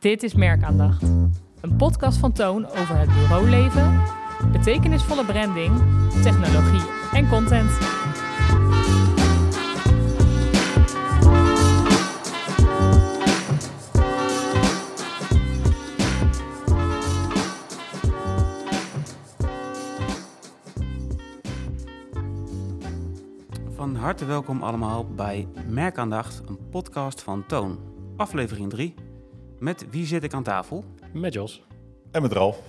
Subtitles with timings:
[0.00, 1.02] Dit is Merkaandacht.
[1.60, 4.02] Een podcast van Toon over het bureauleven,
[4.52, 5.78] betekenisvolle branding,
[6.22, 7.70] technologie en content.
[23.74, 27.78] Van harte welkom allemaal bij Merkaandacht, een podcast van Toon.
[28.16, 29.09] Aflevering 3.
[29.60, 30.84] Met wie zit ik aan tafel?
[31.12, 31.62] Met Jos.
[32.10, 32.60] En met Ralf.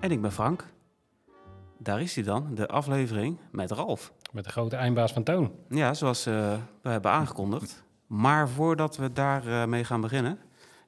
[0.00, 0.66] En ik ben Frank.
[1.78, 4.12] Daar is hij dan, de aflevering met Ralf.
[4.32, 5.52] Met de grote eindbaas van Toon.
[5.68, 7.84] Ja, zoals eh, we hebben aangekondigd.
[8.06, 10.38] Maar voordat we daarmee mee gaan beginnen,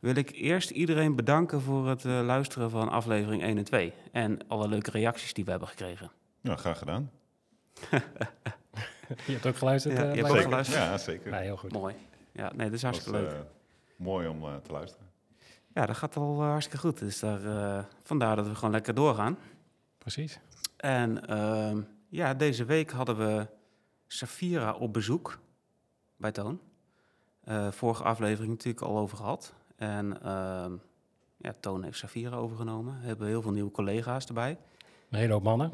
[0.01, 3.93] wil ik eerst iedereen bedanken voor het eh, luisteren van aflevering 1 en 2.
[4.13, 6.11] En alle leuke reacties die we hebben gekregen.
[6.41, 7.11] Ja, graag gedaan.
[9.27, 9.97] Je hebt ook geluisterd?
[9.97, 10.59] Ja, eh, je hebt blijkbaar?
[10.59, 10.83] ook geluisterd.
[10.83, 11.31] Ja, zeker.
[11.33, 11.73] Ja, heel goed.
[11.73, 11.95] Mooi.
[12.33, 13.41] Ja, nee, dat is hartstikke was leuk.
[13.41, 13.47] eh,
[13.97, 15.06] mooi om eh, te luisteren.
[15.77, 16.99] Ja, dat gaat al eh, hartstikke goed.
[16.99, 19.39] Dus daar, eh, vandaar dat we gewoon lekker doorgaan.
[19.99, 20.41] Precies.
[20.77, 23.47] En ehm, ja, deze week hadden we
[24.07, 25.39] Safira op bezoek
[26.17, 26.61] bij Toon.
[27.41, 29.55] Eh, vorige aflevering natuurlijk al over gehad.
[29.77, 30.73] En ehm,
[31.37, 33.01] ja, Toon heeft Safira overgenomen.
[33.01, 34.59] We hebben heel veel nieuwe collega's erbij.
[35.11, 35.71] Een hele hoop mannen.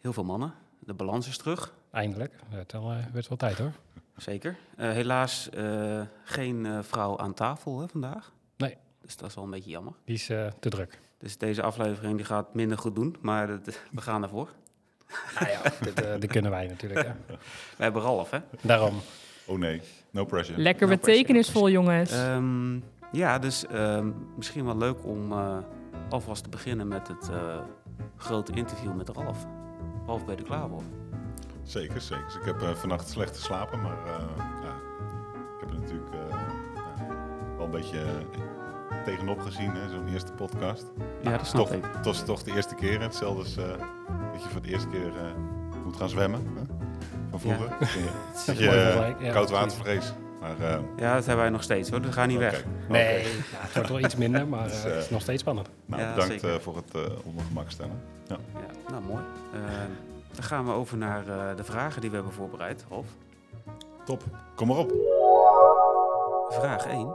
[0.00, 0.54] Heel veel mannen.
[0.78, 2.34] De balans is terug, Eindelijk.
[2.48, 2.72] Het
[3.12, 3.72] werd wel tijd hoor.
[4.16, 4.56] zeker.
[4.76, 5.48] Helaas
[6.24, 8.32] geen vrouw aan tafel hè, vandaag.
[8.56, 8.76] Nee.
[9.02, 9.92] Dus dat is wel een beetje jammer.
[10.04, 10.98] Die is eh, te druk.
[11.18, 14.48] Dus deze aflevering die gaat minder goed doen, maar dat- we gaan ervoor.
[15.40, 17.06] Nou ja, dit, eh, kunnen wij natuurlijk.
[17.06, 17.16] Ja.
[17.76, 18.38] We hebben Ralf, hè?
[18.60, 19.00] Daarom.
[19.46, 20.60] Oh nee, no pressure.
[20.62, 22.10] Lekker betekenisvol, jongens.
[22.12, 22.78] Ehm,
[23.12, 25.58] ja, dus ehm, misschien wel leuk om eh,
[26.08, 27.58] alvast te beginnen met het eh,
[28.16, 29.46] grote interview met Ralf.
[30.06, 30.82] Ralf, ben je er klaar voor?
[31.62, 32.24] Zeker, zeker.
[32.24, 34.24] Dus ik heb vannacht slecht geslapen, maar eh,
[34.62, 34.74] ja,
[35.54, 36.36] ik heb er natuurlijk eh,
[37.56, 38.04] wel een beetje
[39.02, 40.84] tegenop gezien, hè, zo'n eerste podcast.
[41.22, 41.84] Ja, dat snap toch, ik.
[41.96, 43.64] Het was toch de eerste keer, hetzelfde als eh,
[44.32, 45.22] dat je voor de eerste keer eh,
[45.84, 46.40] moet gaan zwemmen.
[46.40, 46.62] Hè?
[47.30, 47.66] Van vroeger.
[47.80, 47.86] Ja.
[48.46, 48.64] Dat je,
[49.18, 50.12] dat ja, koud watervrees.
[50.40, 52.64] Maar eh, Ja, dat hebben wij nog steeds hoor, we gaan niet weg.
[52.88, 53.28] Nee, ja,
[53.58, 55.68] het wordt wel iets minder, maar Dus, eh, het is nog steeds spannend.
[55.86, 58.02] Nou, Ja, bedankt eh, voor het eh onder gemak stellen.
[58.26, 58.36] Ja.
[58.54, 59.22] Ja, nou, mooi.
[59.54, 59.90] Ehm,
[60.34, 63.06] dan gaan we over naar eh, de vragen die we hebben voorbereid, Ralf.
[64.04, 64.22] Top,
[64.54, 64.92] kom maar op.
[66.48, 67.14] Vraag 1.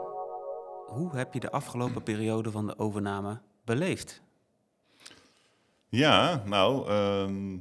[0.88, 4.22] Hoe heb je de afgelopen periode van de overname beleefd?
[5.90, 7.58] Ja, nou, ehm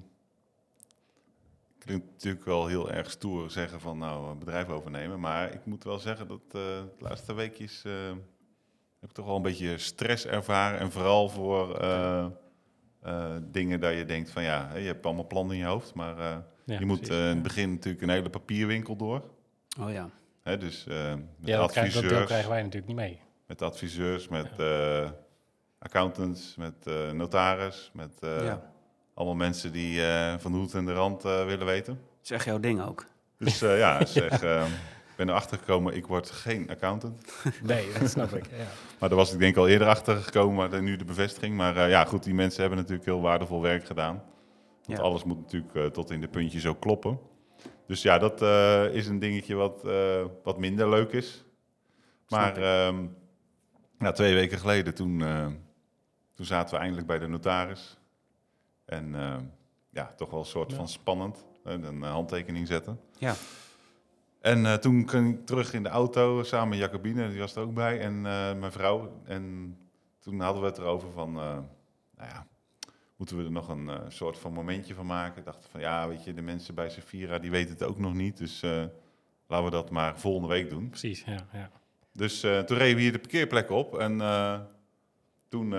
[1.78, 5.84] klinkt natuurlijk wel heel erg stoer zeggen van nou een bedrijf overnemen, maar ik moet
[5.84, 7.92] wel zeggen dat eh, de laatste weekjes eh,
[9.00, 12.26] heb ik toch wel een beetje stress ervaren en vooral voor eh,
[13.00, 16.18] eh, dingen dat je denkt van ja, je hebt allemaal plannen in je hoofd, maar
[16.18, 19.22] eh, Ja, je moet eh, in het begin natuurlijk een hele papierwinkel door.
[19.80, 20.10] Oh ja.
[20.46, 23.20] Hè, dus eh, met Ja, dat, krijg, dat deel adviseurs, krijgen wij natuurlijk niet mee.
[23.46, 25.10] met adviseurs, met eh,
[25.78, 28.62] accountants, met eh, notaris, met eh, ja.
[29.14, 32.00] allemaal mensen die eh, van de hoed en de rand eh, willen weten.
[32.20, 33.06] Zeg jouw ding ook.
[33.38, 34.64] Dus eh, ja, zeg, eh,
[35.10, 37.24] ik ben erachter gekomen, ik word geen accountant.
[37.62, 38.46] Nee, dat snap ik.
[38.50, 38.64] Ja.
[38.98, 41.56] Maar daar was ik denk ik al eerder achter gekomen, maar dan nu de bevestiging.
[41.56, 44.22] Maar eh, ja, goed, die mensen hebben natuurlijk heel waardevol werk gedaan.
[44.84, 45.04] Want Ja.
[45.04, 47.18] alles moet natuurlijk tot in de puntjes ook kloppen.
[47.86, 51.44] Dus ja, dat eh, is een dingetje wat, eh, wat minder leuk is.
[52.28, 53.06] Maar ehm,
[53.98, 55.46] ja, twee weken geleden, toen, eh,
[56.34, 57.98] toen zaten we eindelijk bij de notaris.
[58.84, 59.36] En eh,
[59.90, 60.76] ja, toch wel een soort Ja.
[60.76, 61.44] van spannend.
[61.64, 63.00] een handtekening zetten.
[63.18, 63.34] Ja.
[64.40, 67.74] En toen kwam ik terug in de auto samen met Jacobine, die was er ook
[67.74, 68.20] bij, en
[68.58, 69.20] mijn vrouw.
[69.24, 69.76] En
[70.20, 71.64] toen hadden we het erover van, nou
[72.16, 72.46] ja,
[73.16, 75.38] moeten we er nog een eh, soort van momentje van maken?
[75.38, 78.14] Ik dacht van, ja, weet je, de mensen bij Safira, die weten het ook nog
[78.14, 78.36] niet.
[78.36, 78.84] Dus eh,
[79.46, 80.88] laten we dat maar volgende week doen.
[80.88, 81.46] Precies, ja.
[81.52, 81.70] ja.
[82.12, 84.18] Dus eh, toen reden we hier de parkeerplek op en
[85.48, 85.70] toen,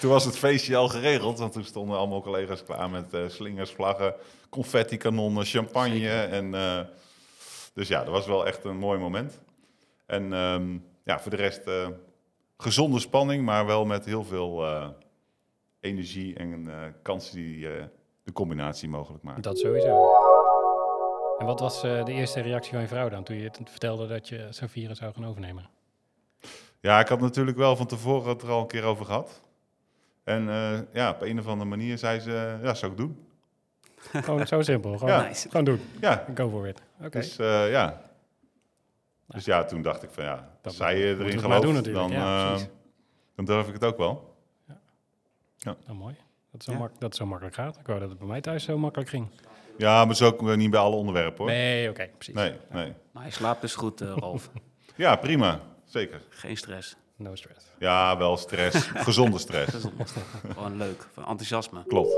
[0.00, 1.38] toen was het feestje al geregeld.
[1.38, 4.14] Want toen stonden allemaal collega's klaar met slingers, vlaggen,
[4.48, 5.98] confetti, kanonnen, champagne.
[5.98, 6.28] Zeker.
[6.28, 6.50] En,
[7.74, 9.40] dus ja, dat was wel echt een mooi moment.
[10.06, 11.62] En ehm, ja, voor de rest
[12.56, 14.64] gezonde spanning, maar wel met heel veel
[15.80, 17.84] energie en eh, kansen die eh,
[18.22, 19.42] de combinatie mogelijk maken.
[19.42, 20.10] Dat sowieso.
[21.38, 24.06] En wat was eh, de eerste reactie van je vrouw dan toen je het vertelde
[24.06, 25.68] dat je Safira zou gaan overnemen?
[26.80, 29.40] Ja, ik had natuurlijk wel van tevoren het er al een keer over gehad.
[30.24, 33.26] En eh, ja, op een of andere manier zei ze, ja, zou ik doen.
[34.12, 34.98] Gewoon zo simpel.
[34.98, 35.22] Gewoon, Ja.
[35.22, 35.48] Nice.
[35.48, 35.80] gewoon doen.
[36.00, 36.82] Ja, Go for it.
[37.00, 37.08] Oké.
[37.18, 38.02] dus eh, ja.
[39.26, 41.94] Dus ja, toen dacht ik van ja, als zij erin doen gelooft, natuurlijk.
[41.94, 42.60] dan, Ja, eh,
[43.34, 44.35] dan durf ik het ook wel.
[45.86, 46.16] Nou, mooi.
[46.52, 46.78] Dat zo Ja.
[46.78, 47.76] mak- dat zo makkelijk gaat.
[47.78, 49.28] Ik wou dat het bij mij thuis zo makkelijk ging.
[49.78, 51.46] Ja, maar zo ook niet bij alle onderwerpen hoor.
[51.46, 52.34] Nee, oké, precies.
[52.34, 52.54] nee.
[52.70, 52.92] nee.
[53.12, 54.50] Maar hij slaapt dus goed, eh, Ralf.
[54.96, 55.60] Ja, prima.
[55.84, 56.22] zeker.
[56.28, 56.96] Geen stress.
[57.16, 57.66] No stress.
[57.78, 58.86] Ja, wel stress.
[58.86, 59.76] Gezonde stress.
[60.52, 61.06] Gewoon leuk.
[61.12, 61.84] Van enthousiasme.
[61.86, 62.14] Klopt.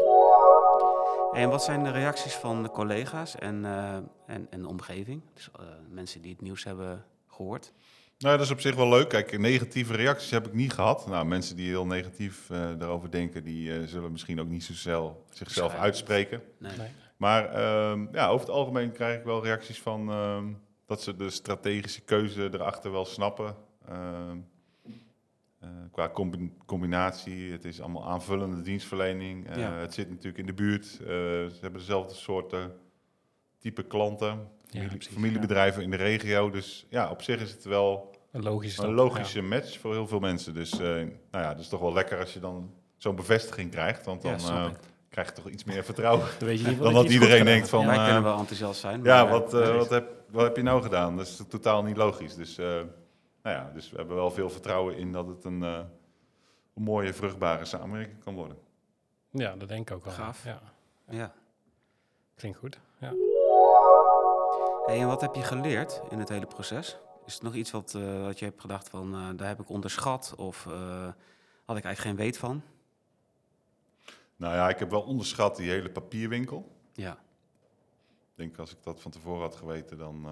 [1.32, 3.94] En wat zijn de reacties van de collega's en, eh,
[4.26, 5.22] en, en de omgeving?
[5.34, 7.72] Dus eh, mensen die het nieuws hebben gehoord.
[8.18, 9.08] Nou, dat is op zich wel leuk.
[9.08, 11.06] Kijk, negatieve reacties heb ik niet gehad.
[11.06, 14.72] Nou, mensen die heel negatief eh, daarover denken, die eh, zullen misschien ook niet zo
[14.72, 16.42] snel zichzelf uitspreken.
[16.58, 16.76] Nee.
[16.76, 16.88] Nee.
[17.16, 20.46] Maar ehm, ja, over het algemeen krijg ik wel reacties van ehm,
[20.86, 23.56] dat ze de strategische keuze erachter wel snappen.
[23.88, 24.36] Ehm,
[25.60, 29.48] eh, qua combi- combinatie, het is allemaal aanvullende dienstverlening.
[29.48, 29.72] Eh, Ja.
[29.72, 30.98] Het zit natuurlijk in de buurt.
[31.00, 32.72] Eh, ze hebben dezelfde soorten
[33.58, 36.50] type klanten, familie- precies, familiebedrijven in de regio.
[36.50, 40.06] Dus ja, op zich is het wel Een logische een stap, logische match voor heel
[40.06, 40.54] veel mensen.
[40.54, 44.04] Dus eh, nou ja, het is toch wel lekker als je dan zo'n bevestiging krijgt.
[44.06, 44.70] Want dan Ja, eh,
[45.08, 46.26] krijg je toch iets meer vertrouwen.
[46.26, 46.32] Ja.
[46.38, 47.86] Dan weet je niet Dan dat iedereen denkt van...
[47.86, 49.02] Wij eh, kunnen wel enthousiast zijn.
[49.02, 49.72] ja, maar, wat, eh, nee.
[49.72, 51.16] wat, heb, wat heb je nou gedaan?
[51.16, 52.34] Dat is totaal niet logisch.
[52.34, 52.66] Dus, eh,
[53.42, 55.80] nou ja, dus we hebben wel veel vertrouwen in dat het een, eh,
[56.74, 58.56] een mooie, vruchtbare samenwerking kan worden.
[59.30, 60.14] Ja, dat denk ik ook wel.
[60.14, 60.44] Gaaf.
[60.44, 60.60] Ja,
[61.08, 61.32] Ja.
[62.34, 62.78] klinkt goed.
[64.88, 66.99] Hey, en wat heb je geleerd in het hele proces?
[67.26, 69.69] Is er nog iets wat, eh, wat je hebt gedacht van, eh, daar heb ik
[69.69, 71.08] onderschat of eh,
[71.64, 72.62] had ik eigenlijk geen weet van?
[74.37, 76.76] Nou ja, ik heb wel onderschat die hele papierwinkel.
[76.93, 80.26] Ja, Ik denk als ik dat van tevoren had geweten, dan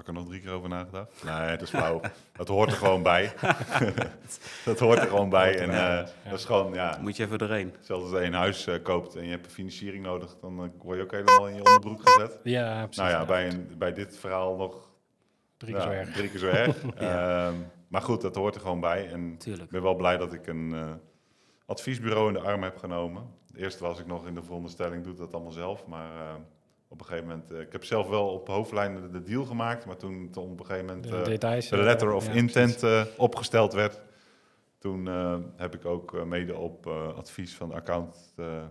[0.00, 1.24] had ik er nog drie keer over nagedacht.
[1.24, 2.00] Nee, dat is flauw.
[2.32, 3.32] dat hoort er gewoon bij.
[4.64, 5.58] dat hoort er gewoon bij.
[5.58, 7.74] En eh, dat is gewoon, ja, moet je even doorheen.
[7.80, 10.68] zelfs als je een huis eh, koopt en je hebt een financiering nodig, dan eh,
[10.82, 12.40] word je ook helemaal in je onderbroek gezet.
[12.42, 12.96] ja, precies.
[12.96, 14.90] Nou ja, bij, een, bij dit verhaal nog
[15.60, 16.12] Drie keer ja, zo erg.
[16.12, 16.84] Drie keer zo erg.
[16.94, 17.54] Ehm,
[17.88, 19.10] maar goed, dat hoort er gewoon bij.
[19.12, 19.70] En ik Tuurlijk.
[19.70, 20.92] ben wel blij dat ik een eh,
[21.66, 23.22] adviesbureau in de arm heb genomen.
[23.54, 25.86] Eerst was ik nog in de veronderstelling, doe dat allemaal zelf.
[25.86, 26.34] Maar eh,
[26.92, 29.86] op een gegeven moment, eh, ik heb zelf wel op hoofdlijnen de, de deal gemaakt.
[29.86, 31.68] Maar toen het op een gegeven moment De eh, details.
[31.68, 34.00] de eh, letter of ja, intent eh, opgesteld werd.
[34.78, 38.62] Toen eh, heb ik ook eh, mede op eh, advies van de account eh, eh,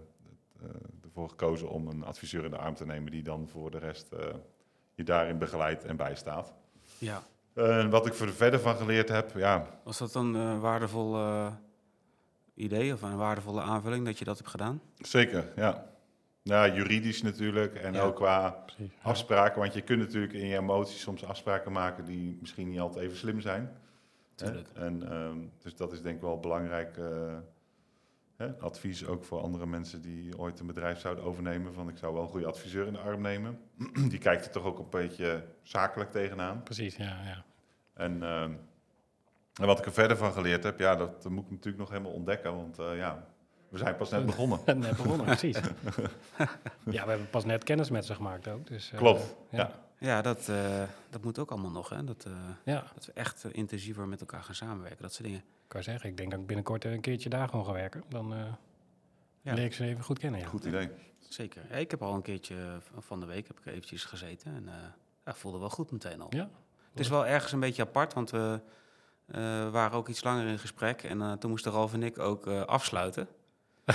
[1.03, 4.11] ervoor gekozen om een adviseur in de arm te nemen die dan voor de rest
[4.11, 4.19] eh,
[4.95, 6.53] je daarin begeleidt en bijstaat.
[6.97, 7.21] Ja.
[7.53, 11.51] En wat ik er verder van geleerd heb, ja, Was dat een eh, waardevol eh,
[12.53, 14.81] idee of een waardevolle aanvulling dat je dat hebt gedaan?
[14.97, 15.87] zeker, ja.
[16.41, 18.01] Ja, juridisch natuurlijk en Ja.
[18.01, 18.93] ook qua Precies.
[18.93, 19.09] Ja.
[19.09, 19.59] afspraken.
[19.59, 23.17] Want je kunt natuurlijk in je emoties soms afspraken maken die misschien niet altijd even
[23.17, 23.77] slim zijn.
[24.73, 27.37] En, ehm, dus dat is denk ik wel belangrijk eh,
[28.35, 28.57] hè?
[28.59, 31.73] advies ook voor andere mensen die ooit een bedrijf zouden overnemen.
[31.73, 33.59] Van ik zou wel een goede adviseur in de arm nemen.
[34.09, 36.63] die kijkt er toch ook een beetje zakelijk tegenaan.
[36.63, 37.21] Precies, ja.
[37.23, 37.43] ja.
[37.93, 38.53] En, ehm,
[39.61, 42.11] en wat ik er verder van geleerd heb, ja, dat moet ik natuurlijk nog helemaal
[42.11, 42.55] ontdekken.
[42.55, 43.27] Want eh, ja,
[43.69, 44.59] we zijn pas net begonnen.
[44.65, 45.55] Net begonnen, precies.
[46.97, 48.67] ja, we hebben pas net kennis met ze gemaakt ook.
[48.67, 49.57] Dus, eh, Klopt, ja.
[49.57, 49.71] ja.
[49.99, 51.89] Ja, dat, eh, dat moet ook allemaal nog.
[51.89, 52.03] Hè?
[52.03, 52.33] Dat, eh,
[52.63, 55.01] Ja, dat we echt intensiever met elkaar gaan samenwerken.
[55.01, 55.39] Dat soort dingen.
[55.39, 58.03] ik kan zeggen, ik denk dat ik binnenkort een keertje daar gewoon ga werken.
[58.09, 58.39] Dan eh
[59.41, 59.53] Ja.
[59.53, 60.39] leer ik ze even goed kennen.
[60.39, 60.45] Ja.
[60.47, 60.89] Goed idee.
[61.19, 61.61] Zeker.
[61.69, 62.55] Ja, ik heb al een keertje
[62.97, 64.55] van de week heb ik eventjes gezeten.
[64.55, 64.73] En eh
[65.25, 66.27] ja, voelde wel goed meteen al.
[66.29, 66.49] Ja.
[66.91, 68.59] Het is wel ergens een beetje apart, want we
[69.25, 71.03] eh, waren ook iets langer in gesprek.
[71.03, 73.27] En toen moesten Ralf en ik ook eh, afsluiten.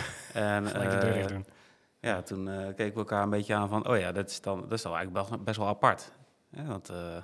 [0.32, 1.46] en de eh, doen.
[2.00, 3.88] ja, toen eh, keken we elkaar een beetje aan van...
[3.88, 6.12] oh ja, dat is dan, dat is dan eigenlijk best, wel apart.
[6.50, 7.16] Ja, want eh,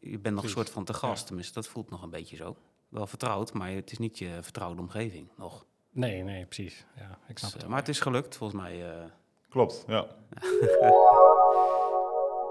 [0.00, 1.20] je bent nog een soort van te gast.
[1.20, 1.26] Ja.
[1.26, 2.56] Tenminste, dat voelt nog een beetje zo.
[2.88, 5.64] Wel vertrouwd, maar het is niet je vertrouwde omgeving nog.
[5.90, 6.86] Nee, nee, precies.
[6.96, 8.90] Ja, ik snap Dus, het maar het is gelukt, volgens mij.
[8.90, 9.04] eh.
[9.48, 10.06] Klopt, ja.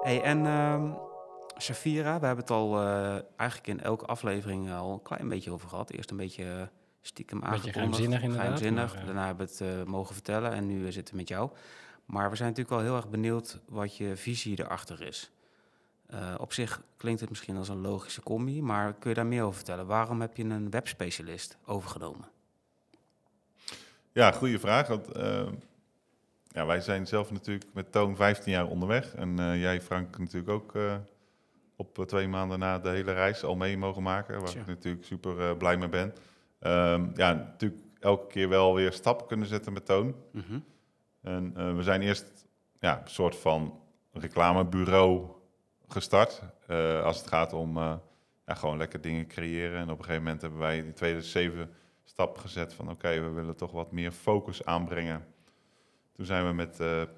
[0.02, 0.92] Hey, en ehm
[1.62, 5.70] Shafira, we hebben het al eh, eigenlijk in elke aflevering al een klein beetje over
[5.70, 5.90] gehad.
[5.90, 6.70] Eerst een beetje
[7.08, 7.80] stiekem Beetje aangekondigd.
[7.96, 8.92] geheimzinnig inderdaad, geheimzinnig.
[8.92, 11.30] maar, eh, Daarna hebben we het eh, mogen vertellen en nu eh, zitten we met
[11.30, 11.50] jou.
[12.06, 15.32] Maar we zijn natuurlijk wel heel erg benieuwd wat je visie erachter is.
[16.08, 19.44] Eh, op zich klinkt het misschien als een logische combi, maar kun je daar meer
[19.44, 19.86] over vertellen?
[19.86, 22.26] Waarom heb je een webspecialist overgenomen?
[24.12, 24.88] Ja, goede vraag.
[24.88, 25.08] Want,
[26.58, 29.14] ja, wij zijn zelf natuurlijk met Toon 15 jaar onderweg.
[29.16, 30.96] En eh, jij, Frank, natuurlijk ook eh,
[31.76, 34.40] op twee maanden na de hele reis al mee mogen maken.
[34.40, 34.60] Waar Tja.
[34.60, 36.14] ik natuurlijk super blij mee ben.
[36.60, 40.16] Ehm, ja, natuurlijk elke keer wel weer stappen kunnen zetten met Toon.
[40.32, 40.60] Mhm.
[41.22, 42.48] En eh, we zijn eerst
[42.80, 43.80] ja, een soort van
[44.12, 45.28] reclamebureau
[45.88, 46.42] gestart.
[46.68, 47.94] eh, als het gaat om eh,
[48.46, 49.80] ja, gewoon lekker dingen creëren.
[49.80, 51.70] En op een gegeven moment hebben wij in 2007
[52.04, 55.26] stap gezet van oké, we willen toch wat meer focus aanbrengen.
[56.14, 57.12] Toen zijn we met, hebben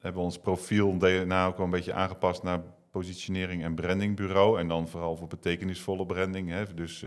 [0.00, 4.58] we ons profiel daarna ook wel een beetje aangepast naar positionering en brandingbureau.
[4.58, 6.48] En dan vooral voor betekenisvolle branding.
[6.48, 6.74] Hè.
[6.74, 7.04] Dus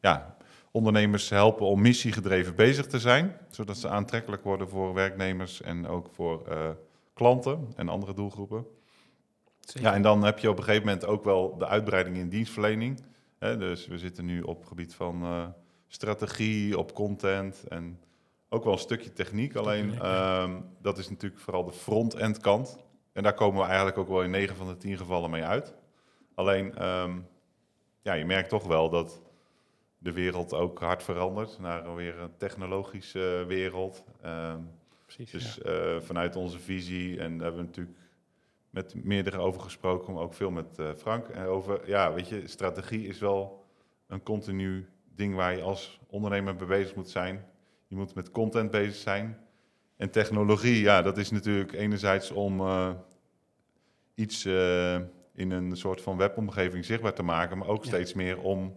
[0.00, 0.36] ja,
[0.70, 6.08] ondernemers helpen om missiegedreven bezig te zijn, zodat ze aantrekkelijk worden voor werknemers en ook
[6.12, 6.70] voor eh,
[7.14, 8.66] klanten en andere doelgroepen.
[9.60, 9.88] Zeker.
[9.88, 13.00] Ja, en dan heb je op een gegeven moment ook wel de uitbreiding in dienstverlening.
[13.38, 15.46] Hè, dus we zitten nu op het gebied van eh,
[15.86, 18.00] strategie, op content en
[18.48, 19.54] ook wel een stukje techniek.
[19.54, 22.78] Alleen ehm, dat is natuurlijk vooral de front-end kant.
[23.12, 25.74] En daar komen we eigenlijk ook wel in 9 van de 10 gevallen mee uit.
[26.34, 27.18] Alleen, ehm,
[28.02, 29.20] ja, je merkt toch wel dat
[30.02, 34.04] de wereld ook hard verandert naar weer een technologische wereld.
[34.22, 34.58] Ehm,
[35.04, 35.30] Precies.
[35.30, 35.70] dus ja.
[35.70, 37.96] eh, vanuit onze visie, en daar hebben we natuurlijk
[38.70, 41.28] met meerdere over gesproken, maar ook veel met eh, Frank.
[41.28, 43.64] En over, ja, weet je, strategie is wel
[44.06, 47.44] een continu ding waar je als ondernemer mee bezig moet zijn.
[47.86, 49.38] Je moet met content bezig zijn.
[49.96, 52.90] En technologie, ja, dat is natuurlijk enerzijds om eh,
[54.14, 54.94] iets eh,
[55.34, 57.88] in een soort van webomgeving zichtbaar te maken, maar ook Ja.
[57.90, 58.74] steeds meer om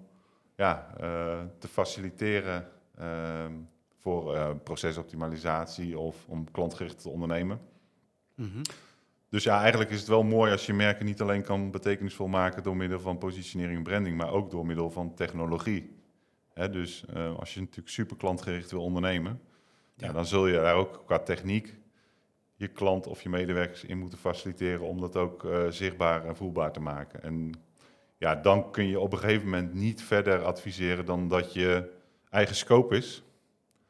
[0.55, 2.67] ja, eh, te faciliteren
[2.97, 3.53] ehm,
[3.99, 7.59] voor eh, procesoptimalisatie of om klantgericht te ondernemen.
[8.35, 8.61] Mhm.
[9.29, 12.63] Dus ja, eigenlijk is het wel mooi als je merken niet alleen kan betekenisvol maken
[12.63, 16.01] door middel van positionering en branding, maar ook door middel van technologie.
[16.53, 19.41] Hè, dus eh, als je natuurlijk super klantgericht wil ondernemen,
[19.95, 20.07] ja.
[20.07, 20.13] Ja.
[20.13, 21.75] dan zul je daar ook qua techniek
[22.55, 26.79] je klant of je medewerkers in moeten faciliteren om dat ook zichtbaar en voelbaar te
[26.79, 27.23] maken.
[27.23, 27.53] En
[28.23, 31.91] ja, dan kun je op een gegeven moment niet verder adviseren dan dat je
[32.29, 33.23] eigen scope is.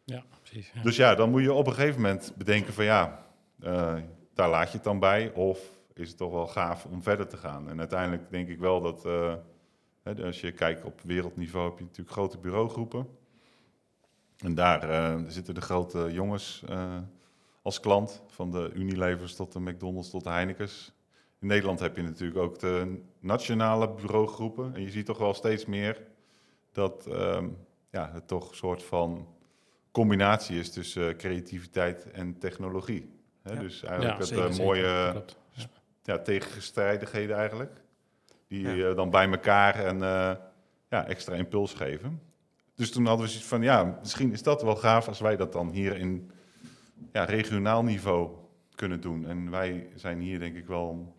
[0.06, 0.72] ja, precies.
[0.74, 0.82] Ja.
[0.82, 3.26] Dus ja, dan moet je op een gegeven moment bedenken van ja,
[3.60, 3.96] eh,
[4.34, 5.34] daar laat je het dan bij.
[5.34, 5.60] Of
[5.94, 7.70] is het toch wel gaaf om verder te gaan?
[7.70, 9.34] En uiteindelijk denk ik wel dat, eh,
[10.04, 13.08] hè, als je kijkt op wereldniveau, heb je natuurlijk grote bureaugroepen.
[14.38, 16.64] En daar eh, zitten de grote jongens
[17.62, 20.94] als klant, van de Unilevers tot de McDonald's tot de Heineken's.
[21.44, 24.76] In Nederland heb je natuurlijk ook de nationale bureaugroepen.
[24.76, 26.02] En je ziet toch wel steeds meer
[26.72, 27.48] dat ehm,
[27.92, 29.28] ja, het toch een soort van
[29.92, 33.10] combinatie is tussen eh, creativiteit en technologie.
[33.42, 33.54] Hè?
[33.54, 33.60] Ja.
[33.60, 34.66] Dus eigenlijk het zeker, eh, zeker.
[34.66, 34.84] mooie.
[35.54, 35.66] Ja.
[36.04, 37.82] ja, tegenstrijdigheden eigenlijk.
[38.48, 38.90] Die Ja.
[38.90, 40.32] eh, dan bij elkaar een eh,
[40.90, 42.22] ja, extra impuls geven.
[42.76, 45.54] Dus toen hadden we zoiets van, ja, misschien is dat wel gaaf als wij dat
[45.54, 46.32] dan hier in
[47.12, 48.30] ja, regionaal niveau
[48.76, 49.28] kunnen doen.
[49.28, 51.16] En wij zijn hier denk ik wel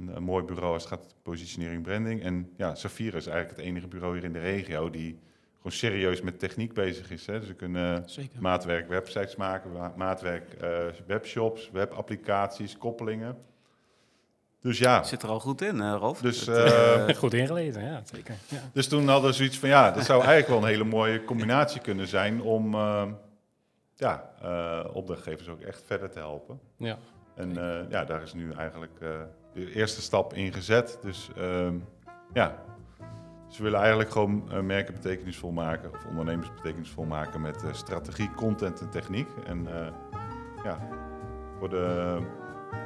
[0.00, 2.22] een, een mooi bureau als het gaat om positionering branding.
[2.22, 5.18] En ja, Safira is eigenlijk het enige bureau hier in de regio die
[5.56, 7.26] gewoon serieus met techniek bezig is.
[7.26, 7.38] Hè.
[7.38, 8.40] Dus we kunnen Zeker.
[8.40, 13.36] maatwerk websites maken, maatwerk eh, webshops, webapplicaties, koppelingen.
[14.60, 16.20] Dus ja, Zit er al goed in, eh, Rolf.
[16.20, 16.56] Dus, Het,
[17.08, 18.34] eh, Goed ingelezen, ja, zeker.
[18.48, 18.60] Ja.
[18.72, 21.80] dus toen hadden we zoiets van ja, dat zou eigenlijk wel een hele mooie combinatie
[21.80, 23.06] kunnen zijn om eh,
[23.94, 26.60] ja, eh, opdrachtgevers ook echt verder te helpen.
[26.76, 26.98] Ja.
[27.34, 29.08] En eh, ja, daar is nu eigenlijk eh,
[29.52, 30.98] de eerste stap in gezet.
[31.02, 31.74] Dus ehm,
[32.32, 32.62] ja,
[33.48, 38.30] ze willen eigenlijk gewoon eh, merken betekenisvol maken of ondernemers betekenisvol maken met eh, strategie,
[38.30, 39.28] content en techniek.
[39.46, 39.86] En eh,
[40.64, 40.78] ja,
[41.58, 42.16] voor de,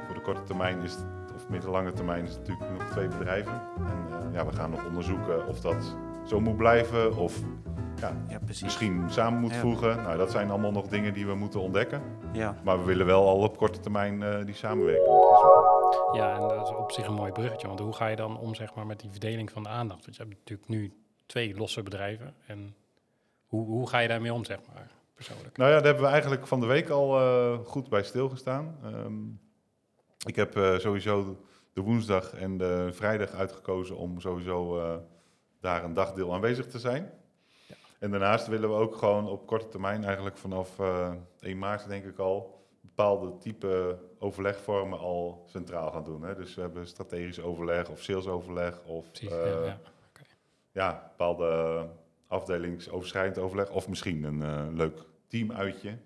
[0.05, 1.05] voor de korte termijn is het,
[1.35, 3.61] of middellange termijn is het natuurlijk nog twee bedrijven.
[3.77, 5.95] En ja, we gaan nog onderzoeken of dat
[6.25, 7.39] zo moet blijven of
[7.99, 9.59] ja, ja, misschien samen moet Ja.
[9.59, 9.95] voegen.
[9.95, 12.01] Nou, dat zijn allemaal nog dingen die we moeten ontdekken.
[12.31, 12.55] Ja.
[12.63, 15.05] Maar we willen wel al op korte termijn die samenwerking.
[16.13, 17.67] Ja, en dat is op zich een mooi bruggetje.
[17.67, 20.05] Want hoe ga je dan om zeg maar, met die verdeling van de aandacht?
[20.05, 20.93] Want je hebt natuurlijk nu
[21.25, 22.35] twee losse bedrijven.
[22.47, 22.75] En
[23.45, 25.57] hoe, hoe ga je daarmee om, zeg maar, persoonlijk?
[25.57, 28.77] Nou ja, daar hebben we eigenlijk van de week al eh, goed bij stilgestaan.
[28.83, 29.23] Ehm,
[30.25, 31.37] ik heb eh, sowieso
[31.73, 34.95] de woensdag en de vrijdag uitgekozen om sowieso eh,
[35.59, 37.11] daar een dagdeel aanwezig te zijn.
[37.67, 37.75] Ja.
[37.99, 42.05] En daarnaast willen we ook gewoon op korte termijn, eigenlijk vanaf eh 1 maart denk
[42.05, 42.64] ik al,
[42.95, 46.23] bepaalde type overlegvormen al centraal gaan doen.
[46.23, 46.35] Hè.
[46.35, 49.79] Dus we hebben strategisch overleg of salesoverleg of Precies, eh, ja, ja.
[50.71, 51.87] ja, bepaalde
[52.27, 53.69] afdelingsoverschrijdend overleg.
[53.69, 55.97] Of misschien een eh, leuk teamuitje.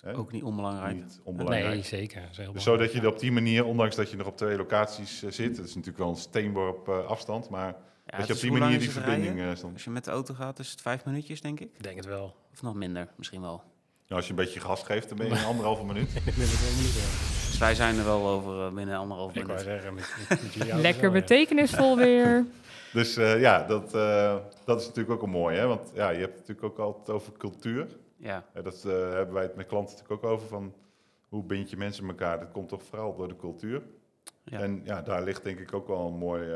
[0.00, 0.16] Hè?
[0.16, 0.94] Ook niet onbelangrijk.
[0.94, 1.74] Niet onbelangrijk.
[1.74, 2.50] Nee, zeker.
[2.52, 5.30] Dus zodat je er op die manier, ondanks dat je nog op twee locaties eh,
[5.30, 8.78] zit, het is natuurlijk wel een steenworp afstand, maar Ja, dat je op die manier
[8.78, 9.72] die verbinding eh stond.
[9.72, 11.70] Als je met de auto gaat, is het vijf minuutjes, denk ik.
[11.76, 12.36] Ik denk het wel.
[12.52, 13.62] Of nog minder, misschien wel.
[14.10, 16.08] Ja, als je een beetje gas geeft, dan ben je in anderhalve minuut.
[16.14, 17.46] Ik ben het wel niet, ja.
[17.50, 19.64] Dus wij zijn er wel over eh, binnen anderhalf Ik wou minuut.
[19.64, 22.46] zeggen, met, met, met jullie auto's Lekker betekenisvol weer.
[22.92, 25.66] Dus eh, ja, dat, eh, dat is natuurlijk ook een mooi, hè?
[25.66, 27.86] Want ja, je hebt het natuurlijk ook altijd over cultuur.
[28.16, 30.74] Ja, Ja, dat eh, hebben wij het met klanten natuurlijk ook over van
[31.28, 32.40] hoe bind je mensen elkaar.
[32.40, 33.82] Dat komt toch vooral door de cultuur.
[34.44, 34.58] Ja.
[34.58, 36.48] En ja, daar ligt denk ik ook wel een mooi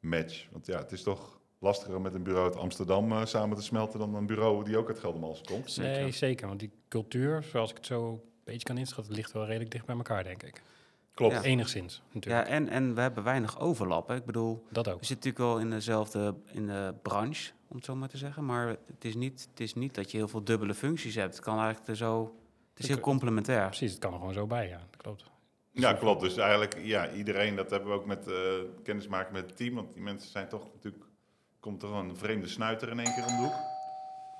[0.00, 0.46] match.
[0.52, 1.35] Want ja, het is toch
[1.66, 4.76] lastiger om met een bureau uit Amsterdam eh, samen te smelten dan een bureau die
[4.78, 5.70] ook uit Geldermalsen komt.
[5.70, 6.00] zeker.
[6.02, 6.46] Nee, zeker.
[6.48, 9.86] Want die cultuur, zoals ik het zo een beetje kan inschatten, ligt wel redelijk dicht
[9.86, 10.62] bij elkaar, denk ik.
[11.14, 11.34] Klopt.
[11.34, 11.42] Ja.
[11.42, 12.48] Enigszins, Ja, natuurlijk.
[12.48, 14.08] en, en we hebben weinig overlap.
[14.08, 14.14] Hè.
[14.14, 15.00] Ik bedoel, Dat ook.
[15.00, 18.44] we zitten natuurlijk wel in dezelfde in de branche, om het zo maar te zeggen.
[18.44, 21.34] Maar het is niet, het is niet dat je heel veel dubbele functies hebt.
[21.34, 22.34] Het kan eigenlijk er zo...
[22.74, 23.66] Het is heel complementair.
[23.66, 24.78] Precies, het kan er gewoon zo bij, ja.
[24.90, 25.24] Dat klopt.
[25.70, 26.20] Ja, klopt.
[26.20, 28.34] Dus eigenlijk, ja, iedereen, dat hebben we ook met eh
[28.82, 29.74] kennismaken met het team.
[29.74, 31.04] Want die mensen zijn toch natuurlijk
[31.66, 33.54] komt er een vreemde snuiter in één keer om de hoek.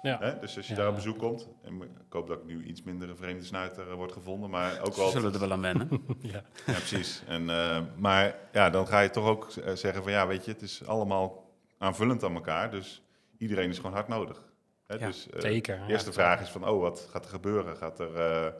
[0.02, 0.18] Ja.
[0.18, 0.38] Hè?
[0.38, 0.78] Dus als je Ja.
[0.78, 3.88] daar op bezoek komt, en ik hoop dat ik nu iets minder een vreemde snuiter
[3.90, 5.10] eh, wordt gevonden, maar ook Ze wel...
[5.10, 5.88] zullen er wel aan wennen.
[6.20, 6.42] ja.
[6.66, 7.22] Ja, precies.
[7.26, 10.50] En, eh, maar ja, dan ga je toch ook eh, zeggen van ja, weet je,
[10.50, 13.02] het is allemaal aanvullend aan elkaar, dus
[13.38, 14.42] iedereen is gewoon hard nodig.
[14.86, 14.94] Hè?
[14.94, 15.78] Ja, dus, eh, Zeker.
[15.86, 16.14] de eerste ja.
[16.14, 17.76] vraag is van, oh, wat gaat er gebeuren?
[17.76, 18.52] Gaat er, eh,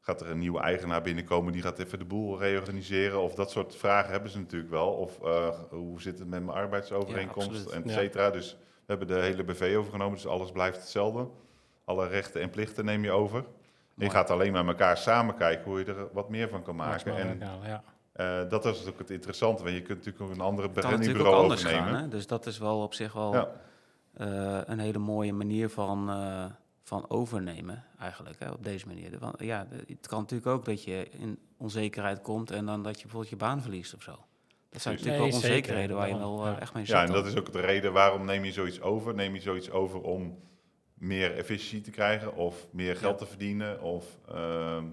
[0.00, 3.20] gaat er een nieuwe eigenaar binnenkomen die gaat even de boel reorganiseren?
[3.20, 4.88] Of dat soort vragen hebben ze natuurlijk wel.
[4.92, 7.74] Of eh, hoe zit het met mijn arbeidsovereenkomst, Ja, absoluut.
[7.74, 7.94] en et Ja.
[8.00, 8.30] cetera.
[8.30, 11.28] Dus we hebben de hele BV overgenomen, dus alles blijft hetzelfde.
[11.84, 13.38] Alle rechten en plichten neem je over.
[13.98, 16.76] En je gaat alleen met elkaar samen kijken hoe je er wat meer van kan
[16.76, 17.16] maken.
[17.16, 17.82] En ja.
[18.12, 21.44] eh, dat is ook het interessante, want je kunt natuurlijk ook een andere natuurlijk brandingbureau
[21.52, 21.84] overnemen.
[21.94, 21.94] gaan.
[22.02, 22.08] Hè?
[22.08, 23.48] Dus dat is wel op zich wel Ja.
[24.14, 26.10] eh, een hele mooie manier van,
[26.88, 29.18] van overnemen, eigenlijk, hè, op deze manier.
[29.18, 33.02] Want, ja, het kan natuurlijk ook dat je in onzekerheid komt en dan dat je
[33.02, 34.16] bijvoorbeeld je baan verliest of zo.
[34.70, 36.60] Dat zijn natuurlijk Nee, wel zeker, onzekerheden waar je wel eh, ja.
[36.60, 36.94] echt mee zit.
[36.94, 39.14] Ja, en dat is ook de reden waarom neem je zoiets over.
[39.14, 40.38] Neem je zoiets over om
[40.94, 43.24] meer efficiëntie te krijgen of meer geld Ja.
[43.24, 43.82] te verdienen?
[43.82, 44.84] Of, ehm,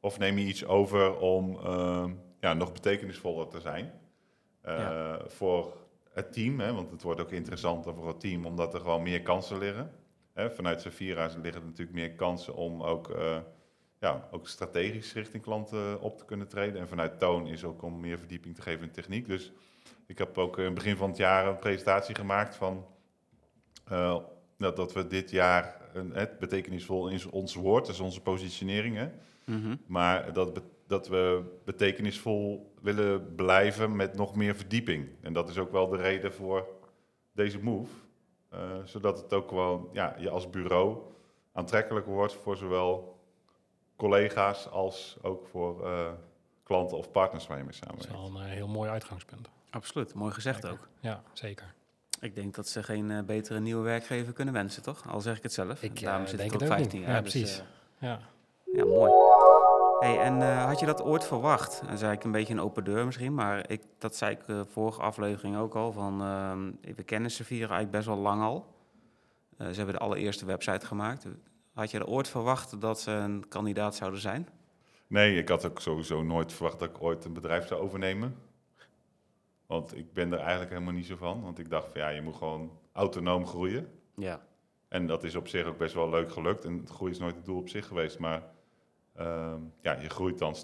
[0.00, 3.92] of neem je iets over om ehm, ja, nog betekenisvoller te zijn
[4.60, 5.20] eh, Ja.
[5.26, 5.76] voor
[6.12, 6.60] het team?
[6.60, 6.72] Hè?
[6.72, 9.92] Want het wordt ook interessanter voor het team omdat er gewoon meer kansen liggen.
[10.38, 10.50] Hè?
[10.50, 13.38] Vanuit Safira liggen er natuurlijk meer kansen om ook, eh,
[14.00, 16.80] ja, ook strategisch richting klanten op te kunnen treden.
[16.80, 19.26] En vanuit Toon is ook om meer verdieping te geven in techniek.
[19.26, 19.52] Dus
[20.06, 22.86] ik heb ook in het begin van het jaar een presentatie gemaakt van
[23.84, 24.18] eh,
[24.58, 28.96] dat, dat we dit jaar een, het betekenisvol is ons woord, dus onze positionering.
[28.96, 29.08] Hè?
[29.44, 29.76] Mhm.
[29.86, 35.08] Maar dat, dat we betekenisvol willen blijven met nog meer verdieping.
[35.20, 36.68] En dat is ook wel de reden voor
[37.32, 37.90] deze move.
[38.48, 40.98] Eh, zodat het ook gewoon ja, je als bureau
[41.52, 43.18] aantrekkelijk wordt voor zowel
[43.96, 46.06] collega's als ook voor eh,
[46.62, 48.32] klanten of partners waar je mee Dat is samenwerkt.
[48.34, 49.48] wel een eh, heel mooi uitgangspunt.
[49.70, 50.78] Absoluut, mooi gezegd Zeker.
[50.78, 50.88] ook.
[51.00, 51.74] Ja, zeker.
[52.20, 55.08] Ik denk dat ze geen eh, betere nieuwe werkgever kunnen wensen, toch?
[55.08, 55.82] Al zeg ik het zelf.
[55.82, 57.08] Ik, Daarom zit denk ik ook het ook 15 niet.
[57.08, 57.16] jaar.
[57.16, 57.62] Ja, dus, precies.
[57.98, 58.20] Ja.
[58.72, 59.10] Ja, mooi.
[59.98, 61.70] Hey, en eh, had je dat ooit verwacht?
[61.70, 64.64] Dat is eigenlijk een beetje een open deur misschien, maar ik, dat zei ik de
[64.64, 65.92] vorige aflevering ook al.
[65.92, 68.74] Van, ehm, we kennen Sevilla eigenlijk best wel lang al.
[69.56, 71.26] Eh, ze hebben de allereerste website gemaakt.
[71.74, 74.48] Had je er ooit verwacht dat ze een kandidaat zouden zijn?
[75.06, 78.36] Nee, ik had ook sowieso nooit verwacht dat ik ooit een bedrijf zou overnemen.
[79.66, 81.42] Want ik ben er eigenlijk helemaal niet zo van.
[81.42, 83.88] Want ik dacht van ja, je moet gewoon autonoom groeien.
[84.14, 84.40] Ja.
[84.88, 86.64] En dat is op zich ook best wel leuk gelukt.
[86.64, 88.18] En groei is nooit het doel op zich geweest.
[88.18, 88.42] Maar
[89.18, 90.54] ehm, ja, je groeit dan